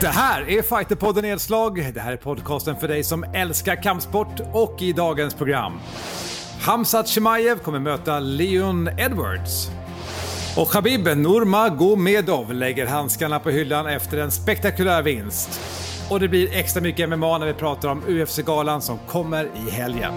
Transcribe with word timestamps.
Det 0.00 0.08
här 0.08 0.50
är 0.50 0.62
Fighterpodden 0.62 1.22
Nedslag. 1.22 1.94
Det 1.94 2.00
här 2.00 2.12
är 2.12 2.16
podcasten 2.16 2.76
för 2.76 2.88
dig 2.88 3.04
som 3.04 3.24
älskar 3.24 3.82
kampsport 3.82 4.40
och 4.52 4.82
i 4.82 4.92
dagens 4.92 5.34
program. 5.34 5.72
Hamzat 6.60 7.08
Chimaev 7.08 7.58
kommer 7.58 7.78
möta 7.78 8.20
Leon 8.20 8.88
Edwards. 8.98 9.68
Och 10.56 10.70
Khabib 10.70 11.04
Nurmagomedov 11.04 12.52
lägger 12.52 12.86
handskarna 12.86 13.40
på 13.40 13.50
hyllan 13.50 13.86
efter 13.86 14.18
en 14.18 14.30
spektakulär 14.30 15.02
vinst. 15.02 15.60
Och 16.10 16.20
det 16.20 16.28
blir 16.28 16.52
extra 16.52 16.82
mycket 16.82 17.08
MMA 17.08 17.38
när 17.38 17.46
vi 17.46 17.54
pratar 17.54 17.88
om 17.88 18.02
UFC-galan 18.08 18.82
som 18.82 18.98
kommer 19.08 19.44
i 19.66 19.70
helgen. 19.70 20.12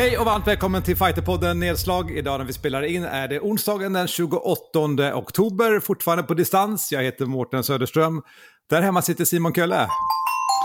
Hej 0.00 0.18
och 0.18 0.24
varmt 0.24 0.46
välkommen 0.46 0.82
till 0.82 0.96
Fighterpodden 0.96 1.60
Nedslag. 1.60 2.10
Idag 2.10 2.38
när 2.38 2.44
vi 2.44 2.52
spelar 2.52 2.82
in 2.82 3.04
är 3.04 3.28
det 3.28 3.40
onsdagen 3.40 3.92
den 3.92 4.08
28 4.08 5.14
oktober, 5.14 5.80
fortfarande 5.80 6.24
på 6.24 6.34
distans. 6.34 6.92
Jag 6.92 7.02
heter 7.02 7.26
Mårten 7.26 7.64
Söderström. 7.64 8.22
Där 8.70 8.82
hemma 8.82 9.02
sitter 9.02 9.24
Simon 9.24 9.54
Kölle. 9.54 9.88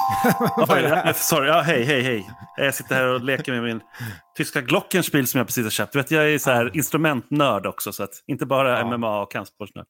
Vad 0.57 0.77
är 0.77 0.81
det 0.81 0.89
här? 0.89 1.13
Sorry, 1.13 1.47
ja, 1.47 1.61
hej, 1.61 1.83
hej, 1.83 2.01
hej. 2.01 2.29
Jag 2.57 2.75
sitter 2.75 2.95
här 2.95 3.05
och 3.05 3.21
leker 3.21 3.51
med 3.51 3.63
min 3.63 3.81
tyska 4.37 4.61
Glockenspiel 4.61 5.27
som 5.27 5.37
jag 5.37 5.47
precis 5.47 5.63
har 5.63 5.71
köpt. 5.71 5.93
Du 5.93 5.99
vet, 5.99 6.11
jag 6.11 6.33
är 6.33 6.37
så 6.37 6.51
här 6.51 6.71
instrumentnörd 6.73 7.65
också, 7.65 7.93
så 7.93 8.03
att 8.03 8.23
inte 8.27 8.45
bara 8.45 8.79
ja. 8.79 8.97
MMA 8.97 9.21
och 9.21 9.31
kampsportsnörd. 9.31 9.85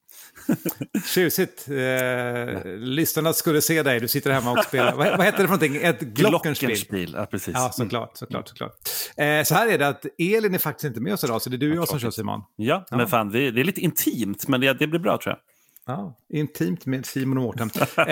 Tjusigt. 1.06 1.68
Eh, 1.70 2.66
lyssnarna 2.66 3.34
skulle 3.34 3.62
se 3.62 3.84
dig, 3.84 4.00
du 4.00 4.08
sitter 4.08 4.32
hemma 4.32 4.52
och 4.52 4.64
spelar. 4.64 4.94
vad, 4.94 5.18
vad 5.18 5.26
heter 5.26 5.38
det 5.38 5.48
för 5.48 5.56
någonting? 5.56 5.76
Ett 5.76 6.00
Glockenspiel? 6.00 6.70
Glockenspiel, 6.70 7.14
ja 7.18 7.26
precis. 7.26 7.54
Ja, 7.54 7.72
såklart. 7.72 8.18
såklart, 8.18 8.48
såklart. 8.48 8.74
Eh, 9.18 9.44
så 9.44 9.56
här 9.56 9.68
är 9.68 9.78
det 9.78 9.88
att 9.88 10.06
Elin 10.18 10.54
är 10.54 10.58
faktiskt 10.58 10.86
inte 10.86 11.02
med 11.02 11.14
oss 11.14 11.24
idag, 11.24 11.42
så 11.42 11.50
det 11.50 11.56
är 11.56 11.58
du 11.58 11.72
och 11.72 11.78
jag 11.78 11.88
som 11.88 12.00
kör 12.00 12.12
Simon. 12.12 12.42
Ja, 12.56 12.86
ja. 12.90 12.98
men 12.98 13.08
fan, 13.08 13.30
det 13.30 13.40
är, 13.40 13.52
det 13.52 13.62
är 13.62 13.66
lite 13.66 13.82
intimt, 13.82 14.48
men 14.48 14.62
det, 14.62 14.74
det 14.74 14.88
blir 14.88 15.00
bra 15.00 15.18
tror 15.18 15.32
jag. 15.32 15.40
Ja, 15.88 16.18
intimt 16.34 16.86
med 16.86 17.06
Simon 17.06 17.38
och 17.38 17.44
Mårten. 17.44 17.70
eh, 17.98 18.06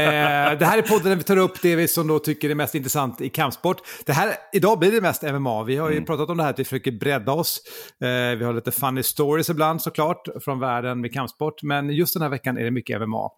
det 0.59 0.65
här 0.65 0.77
är 0.77 0.81
podden 0.81 1.09
där 1.09 1.15
vi 1.15 1.23
tar 1.23 1.37
upp 1.37 1.61
det 1.61 1.75
vi 1.75 1.87
som 1.87 2.07
då 2.07 2.19
tycker 2.19 2.49
är 2.49 2.55
mest 2.55 2.75
intressant 2.75 3.21
i 3.21 3.29
kampsport. 3.29 3.77
Det 4.05 4.13
här, 4.13 4.35
idag 4.53 4.79
blir 4.79 4.91
det 4.91 5.01
mest 5.01 5.21
MMA. 5.21 5.63
Vi 5.63 5.77
har 5.77 5.89
ju 5.89 5.95
mm. 5.95 6.05
pratat 6.05 6.29
om 6.29 6.37
det 6.37 6.43
här 6.43 6.49
att 6.49 6.59
vi 6.59 6.63
försöker 6.63 6.91
bredda 6.91 7.31
oss. 7.31 7.61
Eh, 8.01 8.37
vi 8.37 8.43
har 8.43 8.53
lite 8.53 8.71
funny 8.71 9.03
stories 9.03 9.49
ibland 9.49 9.81
såklart 9.81 10.27
från 10.43 10.59
världen 10.59 11.01
med 11.01 11.13
kampsport. 11.13 11.63
Men 11.63 11.89
just 11.89 12.13
den 12.13 12.21
här 12.21 12.29
veckan 12.29 12.57
är 12.57 12.63
det 12.63 12.71
mycket 12.71 13.01
MMA. 13.01 13.29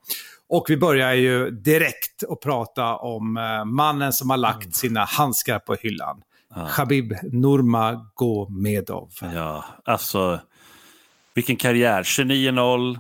Och 0.49 0.65
vi 0.69 0.77
börjar 0.77 1.13
ju 1.13 1.51
direkt 1.51 2.23
att 2.29 2.41
prata 2.41 2.95
om 2.95 3.37
eh, 3.37 3.65
mannen 3.65 4.13
som 4.13 4.29
har 4.29 4.37
lagt 4.37 4.63
mm. 4.63 4.71
sina 4.71 5.05
handskar 5.05 5.59
på 5.59 5.75
hyllan. 5.75 6.21
Ja. 6.55 6.67
Khabib 6.67 7.13
Nurmagomedov. 7.23 9.09
Ja, 9.33 9.65
alltså 9.85 10.39
vilken 11.33 11.55
karriär. 11.55 12.03
29-0 12.03 12.99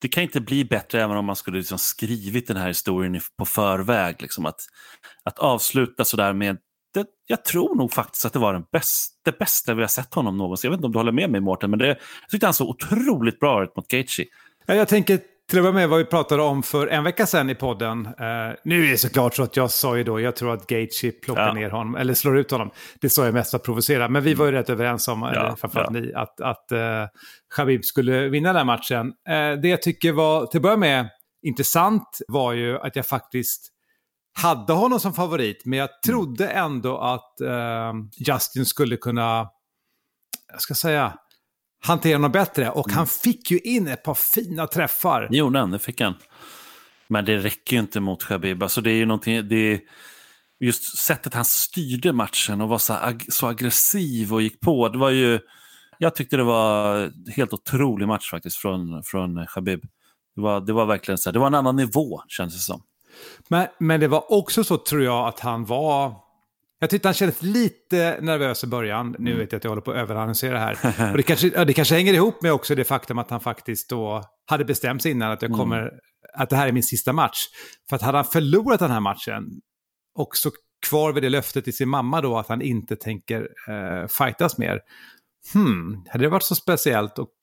det 0.00 0.08
kan 0.08 0.22
inte 0.22 0.40
bli 0.40 0.64
bättre 0.64 1.02
även 1.02 1.16
om 1.16 1.24
man 1.24 1.36
skulle 1.36 1.58
liksom 1.58 1.78
skrivit 1.78 2.48
den 2.48 2.56
här 2.56 2.68
historien 2.68 3.20
på 3.36 3.44
förväg. 3.44 4.22
Liksom 4.22 4.46
att, 4.46 4.60
att 5.22 5.38
avsluta 5.38 6.04
sådär 6.04 6.32
med 6.32 6.58
det, 6.94 7.06
jag 7.26 7.44
tror 7.44 7.74
nog 7.74 7.92
faktiskt 7.92 8.24
att 8.24 8.32
det 8.32 8.38
var 8.38 8.52
den 8.52 8.64
bäst, 8.72 9.20
det 9.24 9.38
bästa 9.38 9.74
vi 9.74 9.80
har 9.80 9.88
sett 9.88 10.14
honom 10.14 10.36
någonsin. 10.36 10.68
Jag 10.68 10.70
vet 10.70 10.78
inte 10.78 10.86
om 10.86 10.92
du 10.92 10.98
håller 10.98 11.12
med 11.12 11.30
mig 11.30 11.40
Mårten, 11.40 11.70
men 11.70 11.78
det, 11.78 11.86
jag 11.86 11.96
tyckte 12.30 12.46
han 12.46 12.54
såg 12.54 12.68
otroligt 12.68 13.40
bra 13.40 13.64
ut 13.64 13.76
mot 13.76 13.88
Gaethje. 13.88 14.24
Ja, 14.66 14.74
jag 14.74 14.88
tänker 14.88 15.20
till 15.50 15.58
att 15.58 15.62
börja 15.62 15.74
med 15.74 15.88
vad 15.88 15.98
vi 15.98 16.04
pratade 16.04 16.42
om 16.42 16.62
för 16.62 16.86
en 16.86 17.04
vecka 17.04 17.26
sedan 17.26 17.50
i 17.50 17.54
podden. 17.54 18.06
Uh, 18.06 18.54
nu 18.64 18.84
är 18.86 18.90
det 18.90 18.98
såklart 18.98 19.34
så 19.34 19.42
att 19.42 19.56
jag 19.56 19.70
sa 19.70 19.96
ju 19.96 20.04
då, 20.04 20.20
jag 20.20 20.36
tror 20.36 20.54
att 20.54 20.66
Gaethje 20.66 21.12
plockar 21.12 21.46
ja. 21.46 21.52
ner 21.52 21.70
honom, 21.70 21.94
eller 21.94 22.14
slår 22.14 22.38
ut 22.38 22.50
honom. 22.50 22.70
Det 23.00 23.10
sa 23.10 23.24
jag 23.24 23.34
mest 23.34 23.50
för 23.50 23.56
att 23.56 23.64
provocera, 23.64 24.08
men 24.08 24.22
vi 24.22 24.34
var 24.34 24.46
ju 24.46 24.52
rätt 24.52 24.70
överens 24.70 25.08
om, 25.08 25.22
ja, 25.22 25.30
eller 25.30 25.56
framförallt 25.56 25.94
ja. 25.94 26.00
ni, 26.00 26.14
att, 26.14 26.40
att 26.40 26.72
uh, 26.72 27.08
Khabib 27.56 27.84
skulle 27.84 28.28
vinna 28.28 28.52
den 28.52 28.66
matchen. 28.66 29.06
Uh, 29.06 29.60
det 29.62 29.68
jag 29.68 29.82
tycker 29.82 30.12
var, 30.12 30.46
till 30.46 30.58
att 30.58 30.62
börja 30.62 30.76
med, 30.76 31.08
intressant 31.42 32.18
var 32.28 32.52
ju 32.52 32.78
att 32.78 32.96
jag 32.96 33.06
faktiskt 33.06 33.68
hade 34.42 34.72
honom 34.72 35.00
som 35.00 35.12
favorit, 35.12 35.62
men 35.64 35.78
jag 35.78 35.88
mm. 35.88 35.98
trodde 36.06 36.48
ändå 36.48 36.98
att 36.98 37.34
uh, 37.42 37.92
Justin 38.16 38.66
skulle 38.66 38.96
kunna, 38.96 39.48
jag 40.52 40.60
ska 40.60 40.74
säga, 40.74 41.12
hantera 41.80 42.18
något 42.18 42.32
bättre. 42.32 42.70
Och 42.70 42.88
mm. 42.88 42.96
han 42.96 43.06
fick 43.06 43.50
ju 43.50 43.58
in 43.58 43.88
ett 43.88 44.02
par 44.02 44.14
fina 44.14 44.66
träffar. 44.66 45.28
Jo, 45.30 45.50
det 45.50 45.78
fick 45.78 46.00
han. 46.00 46.14
Men 47.08 47.24
det 47.24 47.38
räcker 47.38 47.76
ju 47.76 47.80
inte 47.80 48.00
mot 48.00 48.24
Khabib. 48.24 48.62
Alltså 48.62 48.80
det 48.80 48.90
är 48.90 48.94
ju 48.94 49.06
någonting, 49.06 49.48
det 49.48 49.56
är 49.56 49.80
just 50.60 50.98
sättet 50.98 51.34
han 51.34 51.44
styrde 51.44 52.12
matchen 52.12 52.60
och 52.60 52.68
var 52.68 52.78
så, 52.78 52.94
ag 52.94 53.26
så 53.28 53.46
aggressiv 53.46 54.34
och 54.34 54.42
gick 54.42 54.60
på. 54.60 54.88
Det 54.88 54.98
var 54.98 55.10
ju, 55.10 55.40
jag 55.98 56.14
tyckte 56.14 56.36
det 56.36 56.44
var 56.44 56.96
en 56.96 57.32
helt 57.36 57.52
otrolig 57.52 58.08
match 58.08 58.30
faktiskt 58.30 58.56
från, 58.56 59.02
från 59.02 59.46
Khabib. 59.46 59.80
Det 60.34 60.40
var, 60.40 60.60
det 60.60 60.72
var 60.72 60.86
verkligen 60.86 61.18
så 61.18 61.28
här, 61.28 61.32
det 61.32 61.38
var 61.38 61.46
en 61.46 61.54
annan 61.54 61.76
nivå 61.76 62.22
känns 62.28 62.54
det 62.54 62.60
som. 62.60 62.82
Men, 63.48 63.66
men 63.78 64.00
det 64.00 64.08
var 64.08 64.32
också 64.32 64.64
så 64.64 64.76
tror 64.76 65.02
jag 65.02 65.28
att 65.28 65.40
han 65.40 65.64
var 65.64 66.14
jag 66.80 66.90
tyckte 66.90 67.08
han 67.08 67.14
kändes 67.14 67.42
lite 67.42 68.18
nervös 68.20 68.64
i 68.64 68.66
början. 68.66 69.16
Nu 69.18 69.30
mm. 69.30 69.38
vet 69.38 69.52
jag 69.52 69.56
att 69.58 69.64
jag 69.64 69.70
håller 69.70 69.82
på 69.82 69.90
att 69.90 69.96
överannonsera 69.96 70.58
här. 70.58 70.78
Och 71.10 71.16
det, 71.16 71.22
kanske, 71.22 71.48
ja, 71.54 71.64
det 71.64 71.72
kanske 71.72 71.94
hänger 71.94 72.14
ihop 72.14 72.42
med 72.42 72.52
också 72.52 72.74
det 72.74 72.84
faktum 72.84 73.18
att 73.18 73.30
han 73.30 73.40
faktiskt 73.40 73.90
då 73.90 74.24
hade 74.46 74.64
bestämt 74.64 75.02
sig 75.02 75.10
innan 75.10 75.32
att, 75.32 75.42
jag 75.42 75.48
mm. 75.48 75.58
kommer, 75.58 75.78
mm. 75.78 75.94
att 76.34 76.50
det 76.50 76.56
här 76.56 76.68
är 76.68 76.72
min 76.72 76.82
sista 76.82 77.12
match. 77.12 77.38
För 77.88 77.96
att 77.96 78.02
hade 78.02 78.18
han 78.18 78.24
förlorat 78.24 78.80
den 78.80 78.90
här 78.90 79.00
matchen 79.00 79.44
och 80.14 80.36
så 80.36 80.50
kvar 80.86 81.12
vid 81.12 81.22
det 81.22 81.28
löftet 81.28 81.64
till 81.64 81.76
sin 81.76 81.88
mamma 81.88 82.20
då 82.20 82.38
att 82.38 82.48
han 82.48 82.62
inte 82.62 82.96
tänker 82.96 83.48
eh, 83.68 84.06
fightas 84.08 84.58
mer. 84.58 84.80
Hmm, 85.52 86.04
hade 86.08 86.24
det 86.24 86.28
varit 86.28 86.42
så 86.42 86.54
speciellt 86.54 87.18
och 87.18 87.34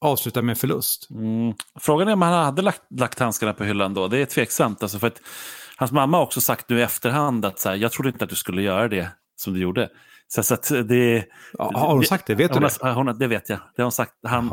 avsluta 0.00 0.42
med 0.42 0.58
förlust? 0.58 1.10
Mm. 1.10 1.54
Frågan 1.80 2.08
är 2.08 2.12
om 2.12 2.22
han 2.22 2.44
hade 2.44 2.62
lagt, 2.62 2.82
lagt 2.90 3.18
handskarna 3.18 3.52
på 3.52 3.64
hyllan 3.64 3.94
då. 3.94 4.08
Det 4.08 4.18
är 4.18 4.26
tveksamt. 4.26 4.82
Alltså 4.82 4.98
för 4.98 5.06
att 5.06 5.20
Hans 5.76 5.92
mamma 5.92 6.16
har 6.16 6.24
också 6.24 6.40
sagt 6.40 6.68
nu 6.68 6.78
i 6.78 6.82
efterhand 6.82 7.44
att 7.44 7.58
så 7.58 7.68
här, 7.68 7.76
jag 7.76 7.92
trodde 7.92 8.08
inte 8.08 8.24
att 8.24 8.30
du 8.30 8.36
skulle 8.36 8.62
göra 8.62 8.88
det 8.88 9.10
som 9.36 9.54
du 9.54 9.60
gjorde. 9.60 9.90
Så, 10.28 10.42
så 10.42 10.54
att 10.54 10.68
det, 10.88 11.26
ja, 11.58 11.70
har 11.74 11.94
hon 11.94 12.04
sagt 12.04 12.26
det? 12.26 12.34
Vet 12.34 12.52
du 12.52 12.60
det? 12.60 12.92
Hon, 12.92 13.18
det 13.18 13.26
vet 13.26 13.48
jag. 13.48 13.58
Det 13.58 13.82
har 13.82 13.84
hon 13.84 13.92
sagt. 13.92 14.12
Han, 14.22 14.50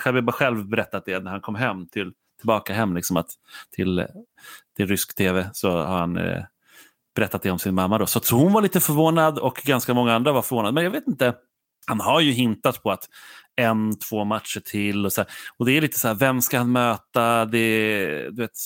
Khabib 0.00 0.24
har 0.24 0.32
själv 0.32 0.68
berättat 0.68 1.04
det 1.04 1.18
när 1.18 1.30
han 1.30 1.40
kom 1.40 1.54
hem 1.54 1.86
till, 1.86 2.12
tillbaka 2.38 2.74
hem 2.74 2.94
liksom 2.94 3.16
att, 3.16 3.30
till, 3.70 4.06
till 4.76 4.86
rysk 4.86 5.14
tv. 5.14 5.50
Så 5.52 5.70
har 5.70 5.98
han 5.98 6.16
eh, 6.16 6.42
berättat 7.14 7.42
det 7.42 7.50
om 7.50 7.58
sin 7.58 7.74
mamma. 7.74 7.98
Då. 7.98 8.06
Så, 8.06 8.20
så 8.20 8.36
hon 8.36 8.52
var 8.52 8.62
lite 8.62 8.80
förvånad 8.80 9.38
och 9.38 9.62
ganska 9.64 9.94
många 9.94 10.14
andra 10.14 10.32
var 10.32 10.42
förvånade. 10.42 10.74
Men 10.74 10.84
jag 10.84 10.90
vet 10.90 11.06
inte. 11.06 11.34
Han 11.86 12.00
har 12.00 12.20
ju 12.20 12.32
hintat 12.32 12.82
på 12.82 12.90
att 12.90 13.08
en, 13.56 13.98
två 13.98 14.24
matcher 14.24 14.60
till. 14.60 15.06
Och, 15.06 15.12
så 15.12 15.20
här, 15.20 15.30
och 15.56 15.66
det 15.66 15.76
är 15.76 15.80
lite 15.80 15.98
så 15.98 16.08
här, 16.08 16.14
vem 16.14 16.40
ska 16.40 16.58
han 16.58 16.72
möta? 16.72 17.44
Det, 17.44 18.30
du 18.30 18.42
vet, 18.42 18.58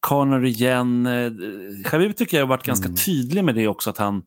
Connor 0.00 0.44
igen. 0.46 1.06
Eh, 1.06 1.32
Khabib 1.84 2.16
tycker 2.16 2.36
jag 2.36 2.44
har 2.44 2.48
varit 2.48 2.66
ganska 2.66 2.86
mm. 2.86 2.96
tydlig 2.96 3.44
med 3.44 3.54
det 3.54 3.68
också. 3.68 3.90
att 3.90 3.98
han 3.98 4.22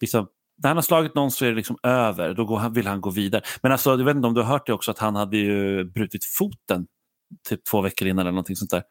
liksom, 0.00 0.26
När 0.62 0.70
han 0.70 0.76
har 0.76 0.82
slagit 0.82 1.14
någon 1.14 1.30
så 1.30 1.44
är 1.44 1.48
det 1.48 1.56
liksom 1.56 1.78
över. 1.82 2.34
Då 2.34 2.44
går, 2.44 2.70
vill 2.70 2.86
han 2.86 3.00
gå 3.00 3.10
vidare. 3.10 3.42
Men 3.62 3.72
alltså, 3.72 3.90
jag 3.90 4.04
vet 4.04 4.16
inte 4.16 4.28
om 4.28 4.34
du 4.34 4.40
har 4.40 4.48
hört 4.48 4.66
det 4.66 4.72
också 4.72 4.90
att 4.90 4.98
han 4.98 5.16
hade 5.16 5.36
ju 5.36 5.84
brutit 5.84 6.24
foten 6.24 6.86
typ 7.48 7.64
två 7.64 7.80
veckor 7.80 8.08
innan 8.08 8.20
eller 8.20 8.32
någonting 8.32 8.56
sånt 8.56 8.70
där. 8.70 8.82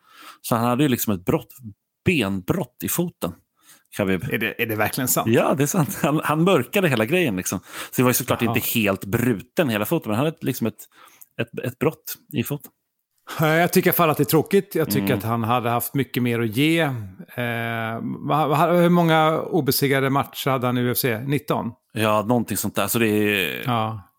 Så 0.42 0.56
han 0.56 0.66
hade 0.66 0.84
ju 0.84 0.90
liksom 0.90 1.14
ett 1.14 1.26
brott, 1.26 1.54
benbrott 2.06 2.78
i 2.84 2.90
foten. 2.90 3.34
Khabib. 3.98 4.24
Är 4.32 4.38
det, 4.38 4.62
är 4.62 4.66
det 4.66 4.76
verkligen 4.76 5.08
sant? 5.08 5.28
Ja, 5.30 5.54
det 5.54 5.64
är 5.64 5.68
sant. 5.68 6.00
Han, 6.02 6.22
han 6.24 6.44
mörkade 6.44 6.88
hela 6.90 7.06
grejen. 7.06 7.36
Liksom. 7.36 7.60
Så 7.60 7.94
det 7.96 8.04
var 8.04 8.10
ju 8.10 8.14
såklart 8.14 8.42
Aha. 8.42 8.56
inte 8.56 8.68
helt 8.80 9.06
bruten 9.06 9.70
hela 9.70 9.86
foten, 9.86 10.10
men 10.10 10.18
han 10.18 10.26
hade 10.26 10.38
liksom 10.42 10.68
ett, 10.68 10.88
ett, 11.42 11.60
ett 11.60 11.80
brott 11.80 12.16
i 12.34 12.44
foten. 12.44 12.72
Jag 13.40 13.74
tycker 13.74 13.88
i 13.88 13.90
alla 13.90 13.96
fall 13.96 14.10
att 14.10 14.18
det 14.18 14.24
är 14.24 14.26
tråkigt. 14.26 14.76
Jag 14.76 14.88
tycker 14.88 15.06
mm. 15.06 15.18
att 15.18 15.24
han 15.24 15.44
hade 15.44 15.70
haft 15.70 15.94
mycket 15.94 16.24
mer 16.24 16.40
att 16.40 16.58
ge. 16.58 16.82
Eh, 16.82 16.92
hur 18.82 18.90
många 18.90 19.42
obesegrade 19.42 20.10
matcher 20.10 20.50
hade 20.50 20.68
han 20.68 20.78
i 20.78 20.92
UFC? 20.92 21.06
19? 21.26 21.72
Ja, 21.94 22.22
någonting 22.28 22.58
sånt 22.58 22.76
där. 22.76 22.88
Så 22.88 23.00
det 23.00 23.08
är... 23.08 23.64
Ja. 23.66 24.10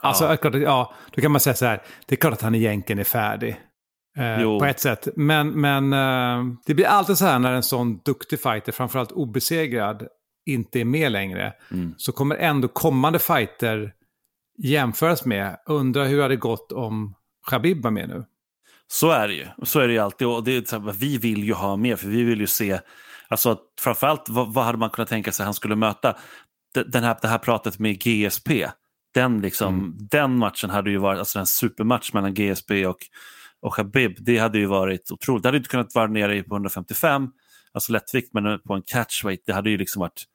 Alltså, 0.00 0.38
ja. 0.42 0.58
ja, 0.58 0.94
då 1.10 1.22
kan 1.22 1.32
man 1.32 1.40
säga 1.40 1.54
så 1.54 1.66
här. 1.66 1.82
Det 2.06 2.14
är 2.14 2.16
klart 2.16 2.32
att 2.32 2.42
han 2.42 2.54
egentligen 2.54 2.98
är 2.98 3.04
färdig. 3.04 3.60
Eh, 4.16 4.58
på 4.58 4.64
ett 4.64 4.80
sätt. 4.80 5.08
Men, 5.16 5.48
men 5.48 5.92
eh, 5.92 6.54
det 6.66 6.74
blir 6.74 6.86
alltid 6.86 7.18
så 7.18 7.24
här 7.24 7.38
när 7.38 7.52
en 7.52 7.62
sån 7.62 8.00
duktig 8.04 8.40
fighter, 8.40 8.72
framförallt 8.72 9.12
obesegrad, 9.12 10.06
inte 10.46 10.80
är 10.80 10.84
med 10.84 11.12
längre. 11.12 11.52
Mm. 11.72 11.94
Så 11.96 12.12
kommer 12.12 12.36
ändå 12.36 12.68
kommande 12.68 13.18
fighter 13.18 13.92
jämföras 14.58 15.24
med. 15.24 15.56
Undrar 15.66 16.04
hur 16.04 16.16
det 16.16 16.22
hade 16.22 16.36
gått 16.36 16.72
om 16.72 17.14
Khabib 17.50 17.82
var 17.82 17.90
med 17.90 18.08
nu. 18.08 18.24
Så 18.88 19.10
är 19.10 19.28
det 19.28 19.34
ju. 19.34 19.46
Så 19.62 19.80
är 19.80 19.86
det 19.86 19.92
ju 19.92 19.98
alltid. 19.98 20.28
Och 20.28 20.44
det 20.44 20.72
är 20.72 20.92
vi 20.92 21.18
vill 21.18 21.44
ju 21.44 21.52
ha 21.52 21.76
mer, 21.76 21.96
för 21.96 22.08
vi 22.08 22.22
vill 22.22 22.40
ju 22.40 22.46
se... 22.46 22.80
Alltså, 23.28 23.58
framförallt, 23.80 24.28
vad, 24.28 24.54
vad 24.54 24.64
hade 24.64 24.78
man 24.78 24.90
kunnat 24.90 25.08
tänka 25.08 25.32
sig 25.32 25.44
att 25.44 25.46
han 25.46 25.54
skulle 25.54 25.76
möta? 25.76 26.16
Den 26.86 27.04
här, 27.04 27.16
det 27.22 27.28
här 27.28 27.38
pratet 27.38 27.78
med 27.78 27.98
GSP. 28.00 28.68
Den, 29.14 29.40
liksom, 29.40 29.74
mm. 29.74 29.94
den 29.98 30.38
matchen 30.38 30.70
hade 30.70 30.90
ju 30.90 30.98
varit 30.98 31.18
alltså 31.18 31.38
en 31.38 31.46
supermatch 31.46 32.12
mellan 32.12 32.34
GSP 32.34 32.86
och, 32.86 32.98
och 33.60 33.74
Khabib. 33.74 34.16
Det 34.18 34.38
hade 34.38 34.58
ju 34.58 34.66
varit 34.66 35.10
otroligt. 35.10 35.42
Det 35.42 35.48
hade 35.48 35.58
inte 35.58 35.70
kunnat 35.70 35.94
vara 35.94 36.06
nere 36.06 36.42
på 36.42 36.54
155, 36.54 37.28
alltså 37.72 37.92
lättvikt, 37.92 38.34
men 38.34 38.60
på 38.60 38.74
en 38.74 38.82
catchweight. 38.82 39.42
Det 39.46 39.52
hade 39.52 39.70
ju 39.70 39.78
liksom 39.78 40.00
varit 40.00 40.26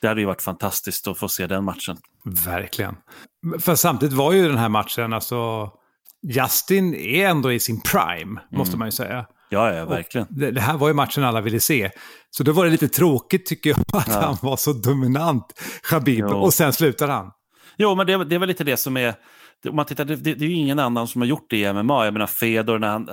det 0.00 0.08
hade 0.08 0.20
ju 0.20 0.26
varit 0.26 0.42
fantastiskt 0.42 1.08
att 1.08 1.18
få 1.18 1.28
se 1.28 1.46
den 1.46 1.64
matchen. 1.64 1.96
Verkligen. 2.24 2.96
För 3.60 3.74
samtidigt 3.74 4.14
var 4.14 4.32
ju 4.32 4.48
den 4.48 4.58
här 4.58 4.68
matchen, 4.68 5.12
alltså 5.12 5.70
Justin 6.22 6.94
är 6.94 7.26
ändå 7.28 7.52
i 7.52 7.60
sin 7.60 7.80
prime, 7.80 8.40
måste 8.52 8.70
Mm. 8.72 8.78
man 8.78 8.88
ju 8.88 8.92
säga. 8.92 9.26
Ja, 9.48 9.74
ja, 9.74 9.84
verkligen. 9.84 10.26
Det, 10.30 10.50
det 10.50 10.60
här 10.60 10.76
var 10.76 10.88
ju 10.88 10.94
matchen 10.94 11.24
alla 11.24 11.40
ville 11.40 11.60
se. 11.60 11.90
Så 12.30 12.42
då 12.42 12.52
var 12.52 12.64
det 12.64 12.70
lite 12.70 12.88
tråkigt 12.88 13.46
tycker 13.46 13.70
jag 13.70 13.78
att 14.00 14.08
Ja. 14.08 14.20
han 14.20 14.36
var 14.42 14.56
så 14.56 14.72
dominant, 14.72 15.60
Khabib. 15.90 16.24
Jo. 16.30 16.36
Och 16.36 16.54
sen 16.54 16.72
slutar 16.72 17.08
han. 17.08 17.30
Jo, 17.76 17.94
men 17.94 18.06
det, 18.06 18.24
det 18.24 18.34
är 18.34 18.38
väl 18.38 18.48
lite 18.48 18.64
det 18.64 18.76
som 18.76 18.96
är... 18.96 19.14
Om 19.68 19.76
man 19.76 19.84
tittar, 19.86 20.04
det, 20.04 20.16
det, 20.16 20.34
det 20.34 20.44
är 20.44 20.48
ju 20.48 20.54
ingen 20.54 20.78
annan 20.78 21.08
som 21.08 21.20
har 21.20 21.26
gjort 21.28 21.46
det 21.50 21.56
i 21.56 21.72
MMA. 21.72 22.04
Jag 22.04 22.12
menar 22.12 22.26
Fedor, 22.26 22.78
när 22.78 22.88
han, 22.88 23.08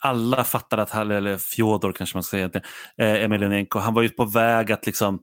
alla 0.00 0.44
fattade 0.44 0.82
att 0.82 0.90
han, 0.90 1.10
eller 1.10 1.36
Fjodor 1.38 1.92
kanske 1.92 2.16
man 2.16 2.22
ska 2.22 2.30
säga, 2.36 2.50
eh, 2.98 3.24
Emelianenko, 3.24 3.78
han 3.78 3.94
var 3.94 4.02
ju 4.02 4.08
på 4.08 4.24
väg 4.24 4.72
att 4.72 4.86
liksom 4.86 5.18